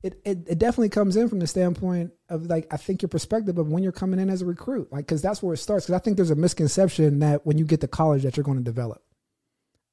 [0.03, 3.57] It, it it definitely comes in from the standpoint of like I think your perspective
[3.57, 5.87] of when you're coming in as a recruit, like because that's where it starts.
[5.87, 8.59] Because I think there's a misconception that when you get to college that you're going
[8.59, 9.03] to develop.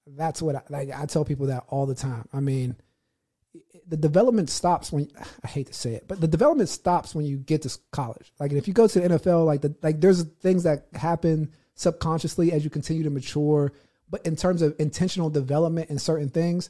[0.08, 2.28] That's what I, like I tell people that all the time.
[2.34, 2.76] I mean,
[3.88, 5.10] the development stops when
[5.44, 8.32] I hate to say it, but the development stops when you get to college.
[8.40, 12.52] Like if you go to the NFL, like the like there's things that happen subconsciously
[12.52, 13.74] as you continue to mature,
[14.10, 16.70] but in terms of intentional development in certain things,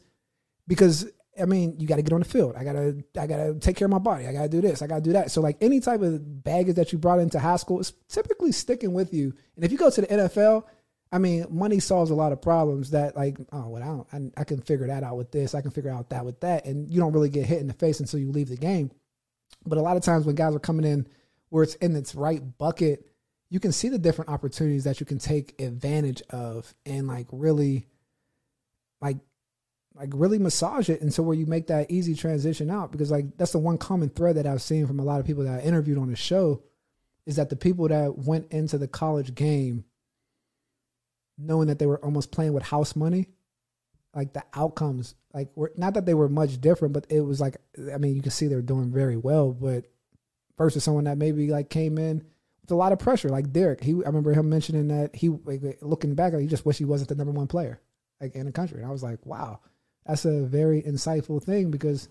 [0.67, 2.55] because I mean you got to get on the field.
[2.55, 4.27] I gotta I gotta take care of my body.
[4.27, 4.81] I gotta do this.
[4.81, 5.29] I gotta do that.
[5.31, 8.93] So like any type of baggage that you brought into high school is typically sticking
[8.93, 9.33] with you.
[9.55, 10.63] And if you go to the NFL,
[11.11, 14.43] I mean, money solves a lot of problems that like, oh, well, I, I, I
[14.45, 15.53] can figure that out with this.
[15.53, 16.65] I can figure out that with that.
[16.65, 18.91] And you don't really get hit in the face until you leave the game.
[19.65, 21.07] But a lot of times when guys are coming in
[21.49, 23.05] where it's in its right bucket,
[23.49, 27.85] you can see the different opportunities that you can take advantage of and like really
[29.01, 29.17] like
[29.93, 33.51] like really massage it into where you make that easy transition out because like that's
[33.51, 35.97] the one common thread that I've seen from a lot of people that I interviewed
[35.97, 36.63] on the show
[37.25, 39.83] is that the people that went into the college game
[41.41, 43.27] knowing that they were almost playing with house money,
[44.15, 47.57] like the outcomes, like were not that they were much different, but it was like
[47.93, 49.85] I mean, you can see they're doing very well, but
[50.57, 52.23] versus someone that maybe like came in
[52.61, 53.83] with a lot of pressure, like Derek.
[53.83, 57.09] He I remember him mentioning that he like, looking back, he just wished he wasn't
[57.09, 57.81] the number one player
[58.19, 59.59] like in the country, and I was like, wow,
[60.05, 62.07] that's a very insightful thing because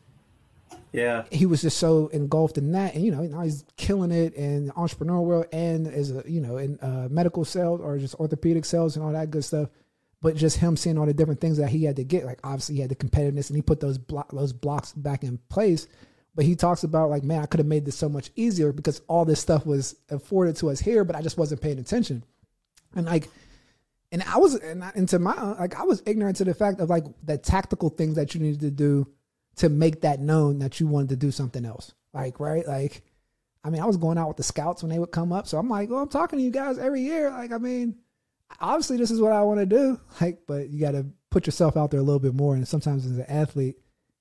[0.93, 4.35] Yeah, he was just so engulfed in that, and you know now he's killing it
[4.35, 8.17] in the entrepreneurial world and as a you know in uh, medical sales or just
[8.17, 9.69] orthopedic sales and all that good stuff.
[10.23, 12.75] But just him seeing all the different things that he had to get, like obviously
[12.75, 15.87] he had the competitiveness and he put those block those blocks back in place.
[16.35, 19.01] But he talks about like, man, I could have made this so much easier because
[19.09, 22.23] all this stuff was afforded to us here, but I just wasn't paying attention.
[22.95, 23.29] And like,
[24.13, 26.91] and I was and I- into my like I was ignorant to the fact of
[26.91, 29.07] like the tactical things that you needed to do
[29.61, 31.93] to make that known that you wanted to do something else.
[32.13, 32.67] Like, right?
[32.67, 33.03] Like,
[33.63, 35.47] I mean, I was going out with the scouts when they would come up.
[35.47, 37.31] So I'm like, well, I'm talking to you guys every year.
[37.31, 37.97] Like, I mean,
[38.59, 40.01] obviously this is what I want to do.
[40.21, 42.55] Like, but you got to put yourself out there a little bit more.
[42.55, 43.77] And sometimes as an athlete,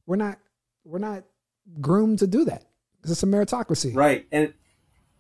[0.06, 0.40] we're not,
[0.84, 1.24] we're not
[1.80, 2.66] groomed to do that
[2.98, 3.96] because it's a meritocracy.
[3.96, 4.28] right.
[4.32, 4.54] And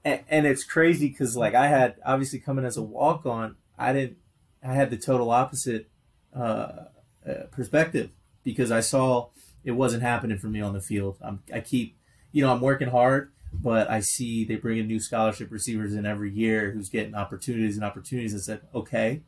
[0.05, 4.17] and, it's crazy because like I had obviously coming as a walk on, I didn't.
[4.63, 5.89] I had the total opposite
[6.35, 6.85] uh,
[7.27, 8.11] uh, perspective
[8.43, 9.29] because I saw
[9.63, 11.17] it wasn't happening for me on the field.
[11.21, 11.97] I'm, I keep,
[12.31, 16.05] you know, I'm working hard, but I see they bring in new scholarship receivers in
[16.05, 18.35] every year who's getting opportunities and opportunities.
[18.35, 19.23] I said, okay,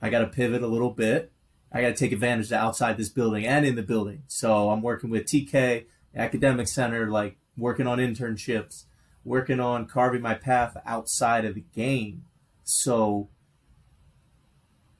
[0.00, 1.32] I got to pivot a little bit.
[1.72, 4.22] I got to take advantage of outside this building and in the building.
[4.28, 8.84] So I'm working with TK Academic Center, like working on internships,
[9.24, 12.24] working on carving my path outside of the game.
[12.64, 13.28] So,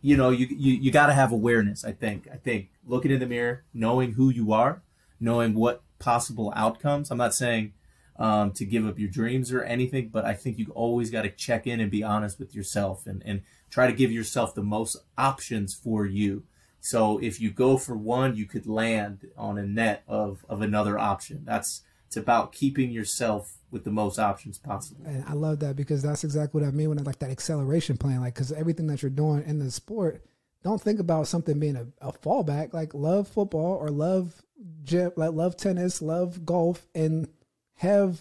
[0.06, 1.84] you know, you you, you got to have awareness.
[1.84, 2.28] I think.
[2.32, 4.82] I think looking in the mirror, knowing who you are,
[5.18, 7.10] knowing what possible outcomes.
[7.10, 7.72] I'm not saying
[8.16, 11.30] um, to give up your dreams or anything, but I think you always got to
[11.30, 14.96] check in and be honest with yourself and and try to give yourself the most
[15.18, 16.44] options for you.
[16.80, 21.00] So if you go for one, you could land on a net of of another
[21.00, 21.42] option.
[21.44, 25.04] That's it's about keeping yourself with the most options possible.
[25.06, 27.96] And I love that because that's exactly what I mean when I like that acceleration
[27.96, 28.20] plan.
[28.20, 30.22] Like, because everything that you're doing in the sport,
[30.62, 32.72] don't think about something being a, a fallback.
[32.72, 34.42] Like, love football or love
[34.84, 37.28] gym, like love tennis, love golf, and
[37.74, 38.20] have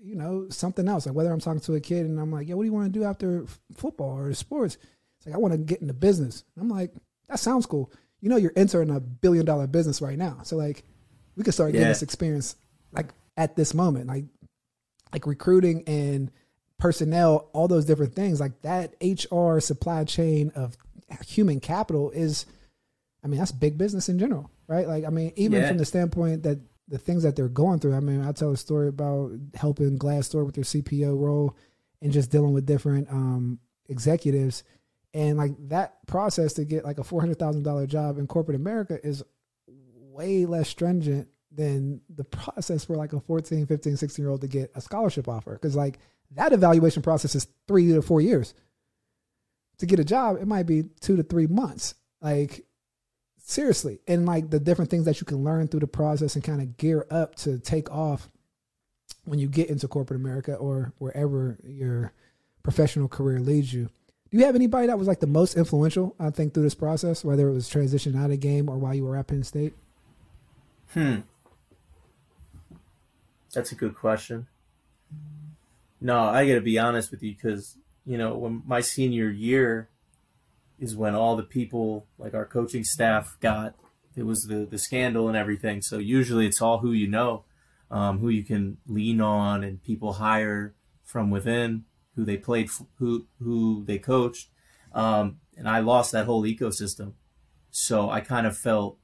[0.00, 1.06] you know something else.
[1.06, 2.92] Like whether I'm talking to a kid and I'm like, "Yo, what do you want
[2.92, 4.76] to do after f- football or sports?"
[5.18, 6.44] It's like I want to get into business.
[6.58, 6.92] I'm like,
[7.28, 7.92] that sounds cool.
[8.20, 10.84] You know, you're entering a billion dollar business right now, so like
[11.36, 11.88] we could start getting Yeah.
[11.92, 12.56] this experience
[12.92, 14.24] like at this moment, like
[15.12, 16.30] like recruiting and
[16.78, 20.76] personnel, all those different things, like that HR supply chain of
[21.26, 22.44] human capital is,
[23.24, 24.86] I mean, that's big business in general, right?
[24.86, 25.68] Like, I mean, even Yeah.
[25.68, 27.94] from the standpoint that the things that they're going through.
[27.94, 31.54] I mean, I tell a story about helping Glassdoor with their CPO role
[32.00, 34.64] and just dealing with different um, executives.
[35.12, 38.56] And like that process to get like a four hundred thousand dollar job in corporate
[38.56, 39.22] America is
[39.66, 44.46] way less stringent than the process for like a 14, 15, 16 year old to
[44.46, 45.52] get a scholarship offer.
[45.52, 45.98] Because like
[46.36, 48.54] that evaluation process is three to four years.
[49.78, 51.94] To get a job, it might be two to three months.
[52.22, 52.64] Like
[53.38, 56.60] seriously, and like the different things that you can learn through the process and kind
[56.60, 58.28] of gear up to take off
[59.24, 62.12] when you get into corporate America or wherever your
[62.62, 63.88] professional career leads you.
[64.30, 67.24] Do you have anybody that was like the most influential, I think, through this process,
[67.24, 69.74] whether it was transition out of game or while you were at Penn State?
[70.92, 71.20] Hmm.
[73.58, 74.46] That's a good question.
[76.00, 79.88] No, I got to be honest with you because, you know, when my senior year
[80.78, 83.74] is when all the people, like our coaching staff, got
[84.14, 85.82] it was the, the scandal and everything.
[85.82, 87.46] So usually it's all who you know,
[87.90, 91.82] um, who you can lean on, and people hire from within,
[92.14, 94.50] who they played, who who they coached.
[94.92, 97.14] Um, and I lost that whole ecosystem.
[97.72, 98.98] So I kind of felt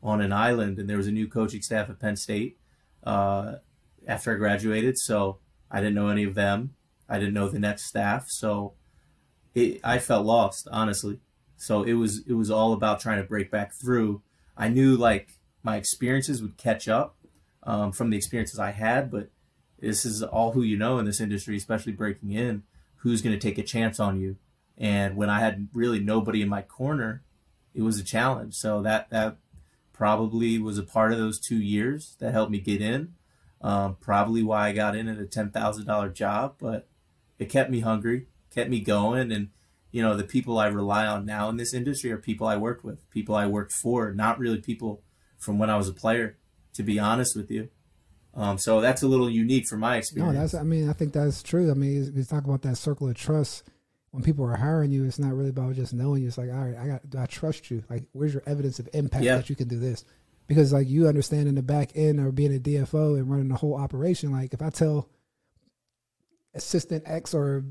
[0.00, 2.60] on an island, and there was a new coaching staff at Penn State
[3.06, 3.56] uh,
[4.06, 4.98] after I graduated.
[4.98, 5.38] So
[5.70, 6.74] I didn't know any of them.
[7.08, 8.26] I didn't know the next staff.
[8.28, 8.74] So
[9.54, 11.20] it, I felt lost, honestly.
[11.56, 14.22] So it was it was all about trying to break back through.
[14.56, 15.30] I knew like
[15.62, 17.16] my experiences would catch up
[17.62, 19.30] um, from the experiences I had, but
[19.78, 22.62] this is all who you know in this industry, especially breaking in.
[22.96, 24.36] Who's going to take a chance on you?
[24.76, 27.22] And when I had really nobody in my corner,
[27.74, 28.54] it was a challenge.
[28.54, 29.36] So that that
[29.92, 33.14] probably was a part of those two years that helped me get in.
[33.62, 36.88] Um, probably why I got in at a ten thousand dollar job, but
[37.38, 39.48] it kept me hungry, kept me going, and
[39.90, 42.84] you know the people I rely on now in this industry are people I worked
[42.84, 45.02] with, people I worked for, not really people
[45.38, 46.38] from when I was a player.
[46.74, 47.70] To be honest with you,
[48.36, 50.34] um, so that's a little unique from my experience.
[50.34, 50.54] No, that's.
[50.54, 51.70] I mean, I think that's true.
[51.70, 53.64] I mean, we talk about that circle of trust.
[54.10, 56.28] When people are hiring you, it's not really about just knowing you.
[56.28, 57.82] It's like, all right, I got, I trust you.
[57.90, 59.36] Like, where's your evidence of impact yeah.
[59.36, 60.04] that you can do this?
[60.46, 63.56] Because like you understand in the back end or being a DFO and running the
[63.56, 65.08] whole operation, like if I tell
[66.54, 67.64] assistant X or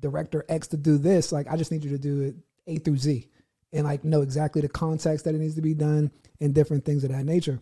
[0.00, 2.36] director X to do this, like I just need you to do it
[2.66, 3.28] A through Z
[3.72, 6.10] and like know exactly the context that it needs to be done
[6.40, 7.60] and different things of that nature.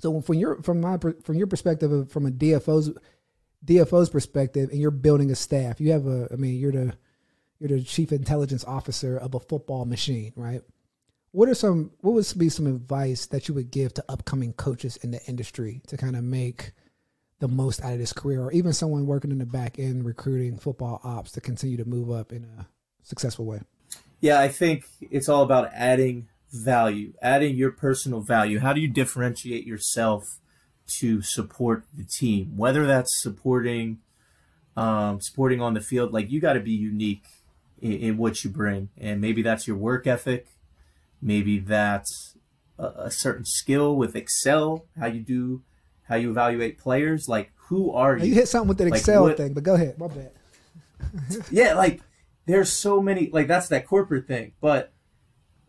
[0.00, 2.90] So from your from my from your perspective of, from a DFO's
[3.64, 6.94] DFO's perspective, and you're building a staff, you have a I mean you're the
[7.60, 10.62] you're the chief intelligence officer of a football machine, right?
[11.32, 14.96] What are some what would be some advice that you would give to upcoming coaches
[14.98, 16.72] in the industry to kind of make
[17.40, 20.56] the most out of this career or even someone working in the back end recruiting
[20.56, 22.66] football ops to continue to move up in a
[23.02, 23.60] successful way?
[24.20, 28.60] Yeah i think it's all about adding value adding your personal value.
[28.60, 30.38] How do you differentiate yourself
[30.98, 32.56] to support the team?
[32.56, 33.98] Whether that's supporting
[34.76, 37.24] um, supporting on the field like you got to be unique
[37.80, 40.46] in, in what you bring and maybe that's your work ethic
[41.22, 42.36] Maybe that's
[42.78, 45.62] a, a certain skill with Excel, how you do,
[46.08, 47.28] how you evaluate players.
[47.28, 48.26] Like, who are you?
[48.26, 49.98] You hit something with that like, Excel what, thing, but go ahead.
[49.98, 50.32] My bad.
[51.50, 52.00] yeah, like
[52.46, 53.30] there's so many.
[53.32, 54.92] Like that's that corporate thing, but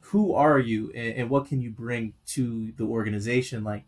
[0.08, 3.64] who are you and, and what can you bring to the organization?
[3.64, 3.86] Like,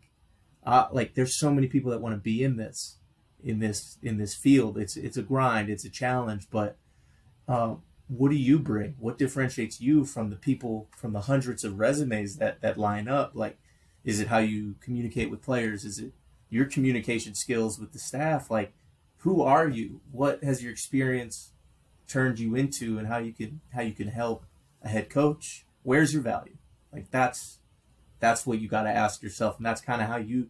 [0.64, 2.96] uh, like there's so many people that want to be in this,
[3.42, 4.78] in this, in this field.
[4.78, 6.78] It's it's a grind, it's a challenge, but
[7.48, 8.94] um, what do you bring?
[8.98, 13.32] What differentiates you from the people from the hundreds of resumes that that line up?
[13.34, 13.58] Like,
[14.04, 15.84] is it how you communicate with players?
[15.84, 16.12] Is it
[16.48, 18.50] your communication skills with the staff?
[18.50, 18.72] Like,
[19.18, 20.00] who are you?
[20.12, 21.52] What has your experience
[22.08, 24.44] turned you into, and how you can how you can help
[24.82, 25.66] a head coach?
[25.82, 26.56] Where's your value?
[26.92, 27.58] Like that's
[28.20, 30.48] that's what you got to ask yourself, and that's kind of how you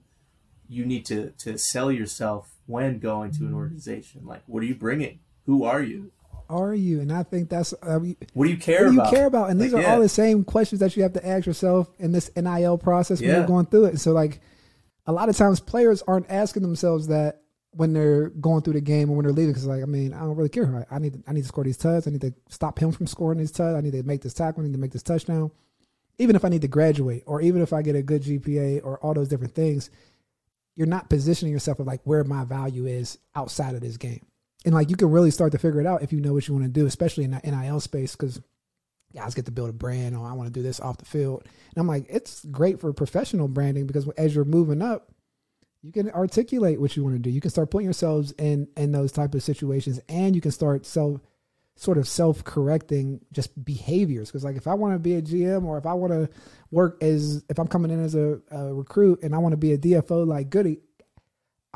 [0.68, 3.56] you need to to sell yourself when going to an mm-hmm.
[3.56, 4.26] organization.
[4.26, 5.20] Like, what are you bringing?
[5.46, 6.12] Who are you?
[6.48, 7.00] Are you?
[7.00, 7.98] And I think that's uh,
[8.34, 9.50] what do you care what do you care about?
[9.50, 9.94] And these like, are yeah.
[9.94, 13.30] all the same questions that you have to ask yourself in this NIL process when
[13.30, 13.36] yeah.
[13.38, 14.00] you're going through it.
[14.00, 14.40] So like
[15.06, 19.10] a lot of times players aren't asking themselves that when they're going through the game
[19.10, 20.86] or when they're leaving because like I mean I don't really care.
[20.90, 22.06] I need to, I need to score these touchdowns.
[22.06, 23.76] I need to stop him from scoring these touchdowns.
[23.76, 24.62] I need to make this tackle.
[24.62, 25.50] I need to make this touchdown.
[26.18, 28.98] Even if I need to graduate or even if I get a good GPA or
[28.98, 29.90] all those different things,
[30.74, 34.24] you're not positioning yourself of like where my value is outside of this game
[34.66, 36.52] and like you can really start to figure it out if you know what you
[36.52, 38.40] want to do, especially in the NIL space, because
[39.14, 41.44] guys get to build a brand or I want to do this off the field.
[41.44, 45.12] And I'm like, it's great for professional branding because as you're moving up,
[45.82, 47.30] you can articulate what you want to do.
[47.30, 50.84] You can start putting yourselves in in those type of situations, and you can start
[50.84, 51.20] self
[51.76, 55.76] sort of self-correcting just behaviors because like if i want to be a gm or
[55.76, 56.26] if i want to
[56.70, 59.72] work as if i'm coming in as a, a recruit and i want to be
[59.72, 60.78] a dfo like goody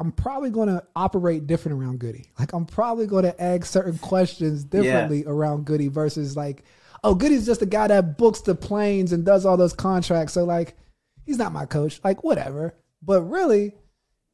[0.00, 2.32] i'm probably going to operate different around goody.
[2.38, 5.30] Like i'm probably going to ask certain questions differently yeah.
[5.30, 6.64] around goody versus like
[7.04, 10.32] oh goody's just the guy that books the planes and does all those contracts.
[10.32, 10.76] So like
[11.24, 12.00] he's not my coach.
[12.02, 12.74] Like whatever.
[13.02, 13.74] But really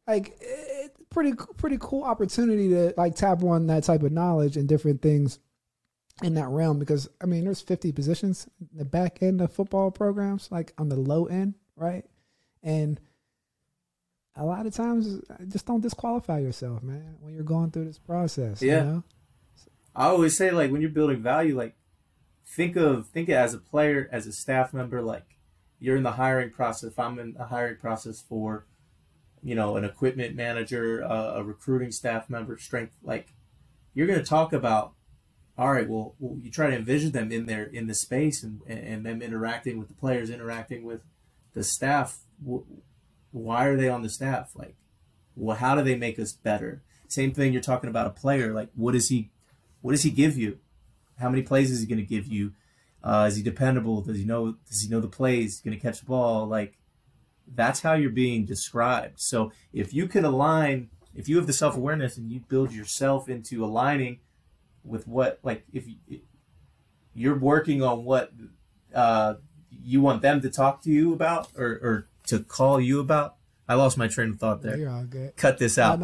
[0.07, 4.69] like it, pretty pretty cool opportunity to like tap on that type of knowledge and
[4.69, 5.39] different things
[6.23, 9.91] in that realm because I mean there's 50 positions in the back end of football
[9.91, 12.05] programs like on the low end right?
[12.63, 13.01] And
[14.37, 18.63] a lot of times just don't disqualify yourself man when you're going through this process
[18.63, 19.03] yeah you know?
[19.95, 21.75] I always say like when you're building value like
[22.47, 25.37] think of think of as a player as a staff member like
[25.79, 28.67] you're in the hiring process if I'm in a hiring process for
[29.43, 33.33] you know an equipment manager uh, a recruiting staff member strength like
[33.95, 34.93] you're going to talk about
[35.59, 38.61] all right, well, well, you try to envision them in there in the space and
[38.67, 41.01] and them interacting with the players, interacting with
[41.55, 42.19] the staff.
[43.37, 44.53] Why are they on the staff?
[44.55, 44.77] Like,
[45.35, 46.83] well, how do they make us better?
[47.09, 47.53] Same thing.
[47.53, 48.53] You're talking about a player.
[48.53, 49.31] Like, what does he,
[49.83, 50.59] what does he give you?
[51.19, 52.53] How many plays is he going to give you?
[53.05, 54.01] Uh, is he dependable?
[54.01, 54.57] Does he know?
[54.69, 55.61] Does he know the plays?
[55.61, 56.47] Going to catch the ball?
[56.47, 56.79] Like,
[57.47, 59.21] that's how you're being described.
[59.21, 63.29] So if you can align, if you have the self awareness and you build yourself
[63.29, 64.21] into aligning
[64.83, 66.21] with what like if you,
[67.15, 68.33] you're working on what
[68.95, 69.35] uh,
[69.71, 73.37] you want them to talk to you about or, or to call you about.
[73.69, 74.77] I lost my train of thought there.
[74.77, 75.37] You're all good.
[75.37, 75.99] Cut this out.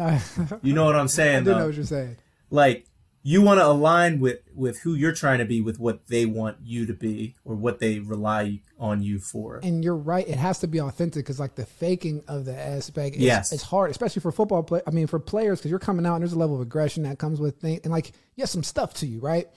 [0.61, 1.37] you know what I'm saying?
[1.37, 2.17] I do know what you're saying.
[2.49, 2.87] Like
[3.25, 6.57] you want to align with with who you're trying to be with what they want
[6.61, 10.59] you to be or what they rely on you for and you're right it has
[10.59, 14.21] to be authentic because like the faking of the aspect is, yes it's hard especially
[14.21, 16.55] for football play i mean for players because you're coming out and there's a level
[16.55, 19.47] of aggression that comes with things and like you have some stuff to you right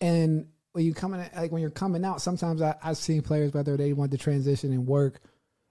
[0.00, 3.76] and when you coming like when you're coming out sometimes I, i've seen players whether
[3.76, 5.20] they want to transition and work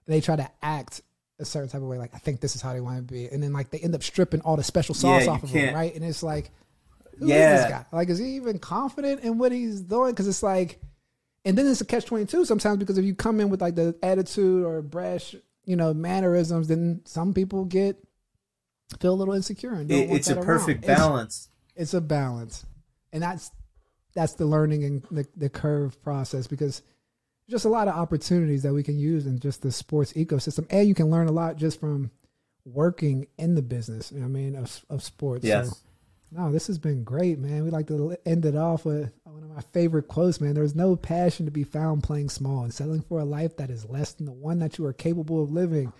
[0.06, 1.02] they try to act
[1.40, 3.26] a certain type of way like i think this is how they want to be
[3.26, 5.74] and then like they end up stripping all the special sauce yeah, off of them
[5.74, 6.50] right and it's like
[7.18, 7.54] who yeah.
[7.54, 7.86] is this guy?
[7.92, 10.12] Like, is he even confident in what he's doing?
[10.12, 10.80] Because it's like,
[11.44, 13.74] and then it's a catch twenty two sometimes because if you come in with like
[13.74, 15.34] the attitude or brash,
[15.64, 17.96] you know, mannerisms, then some people get
[19.00, 20.96] feel a little insecure and it, it's a perfect around.
[20.96, 21.48] balance.
[21.74, 22.64] It's, it's, a balance,
[23.12, 23.50] and that's
[24.14, 26.82] that's the learning and the, the curve process because
[27.48, 30.88] just a lot of opportunities that we can use in just the sports ecosystem, and
[30.88, 32.10] you can learn a lot just from
[32.64, 34.10] working in the business.
[34.12, 35.44] You know I mean, of, of sports.
[35.44, 35.70] Yes.
[35.70, 35.76] So,
[36.32, 37.62] no, this has been great, man.
[37.62, 40.54] We like to end it off with one of my favorite quotes, man.
[40.54, 43.88] There's no passion to be found playing small and settling for a life that is
[43.88, 45.92] less than the one that you are capable of living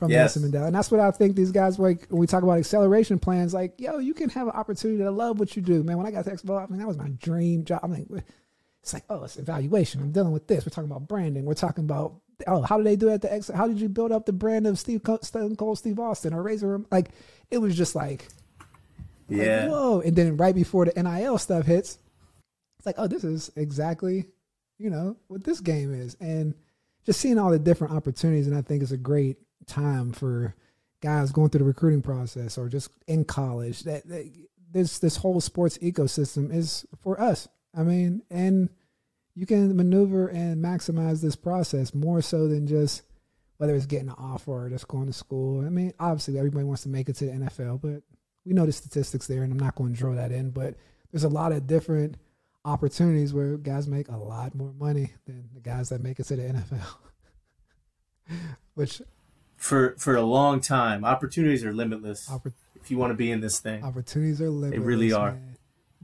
[0.00, 0.36] from yes.
[0.36, 0.66] Nelson Mandela.
[0.66, 3.80] And that's what I think these guys like when we talk about acceleration plans, like,
[3.80, 5.82] yo, you can have an opportunity to love what you do.
[5.82, 7.80] Man, when I got to Expo, I mean, that was my dream job.
[7.82, 8.06] I'm like,
[8.82, 10.00] it's like, oh, it's evaluation.
[10.00, 10.64] I'm dealing with this.
[10.64, 11.44] We're talking about branding.
[11.44, 12.14] We're talking about,
[12.46, 13.48] oh, how did they do it at the X?
[13.48, 16.82] How did you build up the brand of Steve Stone Cold Steve Austin or Razor?
[16.90, 17.10] Like,
[17.50, 18.26] it was just like,
[19.28, 19.62] yeah.
[19.62, 20.00] Like, whoa.
[20.00, 21.98] And then right before the NIL stuff hits,
[22.78, 24.26] it's like, oh, this is exactly,
[24.78, 26.16] you know, what this game is.
[26.20, 26.54] And
[27.04, 28.46] just seeing all the different opportunities.
[28.46, 30.54] And I think it's a great time for
[31.00, 34.30] guys going through the recruiting process or just in college that, that
[34.72, 37.48] this this whole sports ecosystem is for us.
[37.76, 38.68] I mean, and
[39.34, 43.02] you can maneuver and maximize this process more so than just
[43.58, 45.64] whether it's getting an offer or just going to school.
[45.64, 48.02] I mean, obviously everybody wants to make it to the NFL, but
[48.44, 50.74] we know the statistics there, and I'm not going to draw that in, but
[51.12, 52.16] there's a lot of different
[52.64, 56.36] opportunities where guys make a lot more money than the guys that make it to
[56.36, 56.96] the NFL.
[58.74, 59.02] Which
[59.56, 62.28] for for a long time, opportunities are limitless.
[62.28, 64.80] Oppor- if you want to be in this thing, opportunities are limitless.
[64.80, 65.32] They really are.
[65.32, 65.49] Man.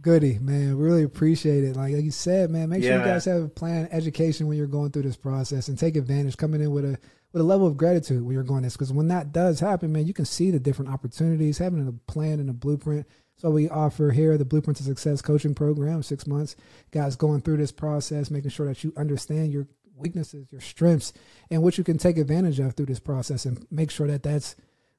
[0.01, 0.77] Goody, man.
[0.77, 1.77] Really appreciate it.
[1.77, 4.59] Like, like you said, man, make yeah, sure you guys have a plan education when
[4.59, 6.99] you're going through this process and take advantage coming in with a
[7.33, 8.75] with a level of gratitude when you're going this.
[8.75, 12.41] Because when that does happen, man, you can see the different opportunities, having a plan
[12.41, 13.07] and a blueprint.
[13.37, 16.57] So we offer here the Blueprint to Success coaching program, six months.
[16.91, 21.13] Guys going through this process, making sure that you understand your weaknesses, your strengths,
[21.51, 24.57] and what you can take advantage of through this process and make sure that that's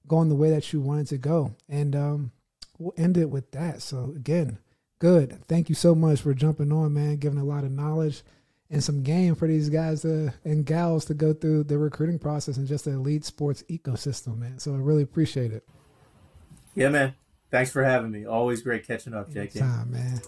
[0.07, 1.55] going the way that you want it to go.
[1.67, 2.31] And um,
[2.77, 3.81] we'll end it with that.
[3.81, 4.59] So again,
[4.99, 5.39] good.
[5.47, 8.23] Thank you so much for jumping on, man, giving a lot of knowledge
[8.69, 12.57] and some game for these guys to, and gals to go through the recruiting process
[12.57, 14.59] and just the elite sports ecosystem, man.
[14.59, 15.67] So I really appreciate it.
[16.75, 17.15] Yeah, man.
[17.49, 18.25] Thanks for having me.
[18.25, 19.59] Always great catching up, JK.
[19.59, 20.21] Time, man.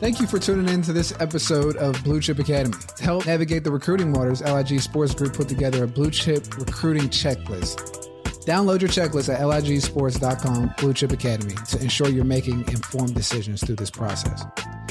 [0.00, 2.74] Thank you for tuning in to this episode of Blue Chip Academy.
[2.96, 7.08] To help navigate the recruiting waters, LIG Sports Group put together a blue chip recruiting
[7.10, 7.99] checklist.
[8.40, 13.76] Download your checklist at ligsports.com Blue Chip Academy to ensure you're making informed decisions through
[13.76, 14.44] this process.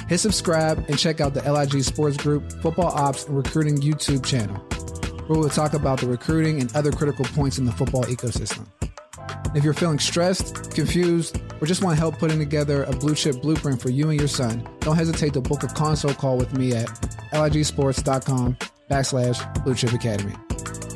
[0.07, 4.55] Hit subscribe and check out the LIG Sports Group, Football Ops, and Recruiting YouTube channel,
[5.27, 8.67] where we'll talk about the recruiting and other critical points in the football ecosystem.
[9.55, 13.81] If you're feeling stressed, confused, or just want help putting together a blue chip blueprint
[13.81, 16.87] for you and your son, don't hesitate to book a console call with me at
[17.33, 18.57] ligsports.com
[18.89, 20.35] backslash blue chip academy.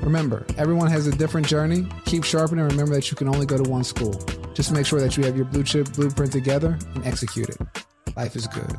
[0.01, 1.87] Remember, everyone has a different journey.
[2.05, 4.13] Keep sharpening and remember that you can only go to one school.
[4.53, 7.57] Just make sure that you have your blue chip blueprint together and execute it.
[8.15, 8.75] Life is good.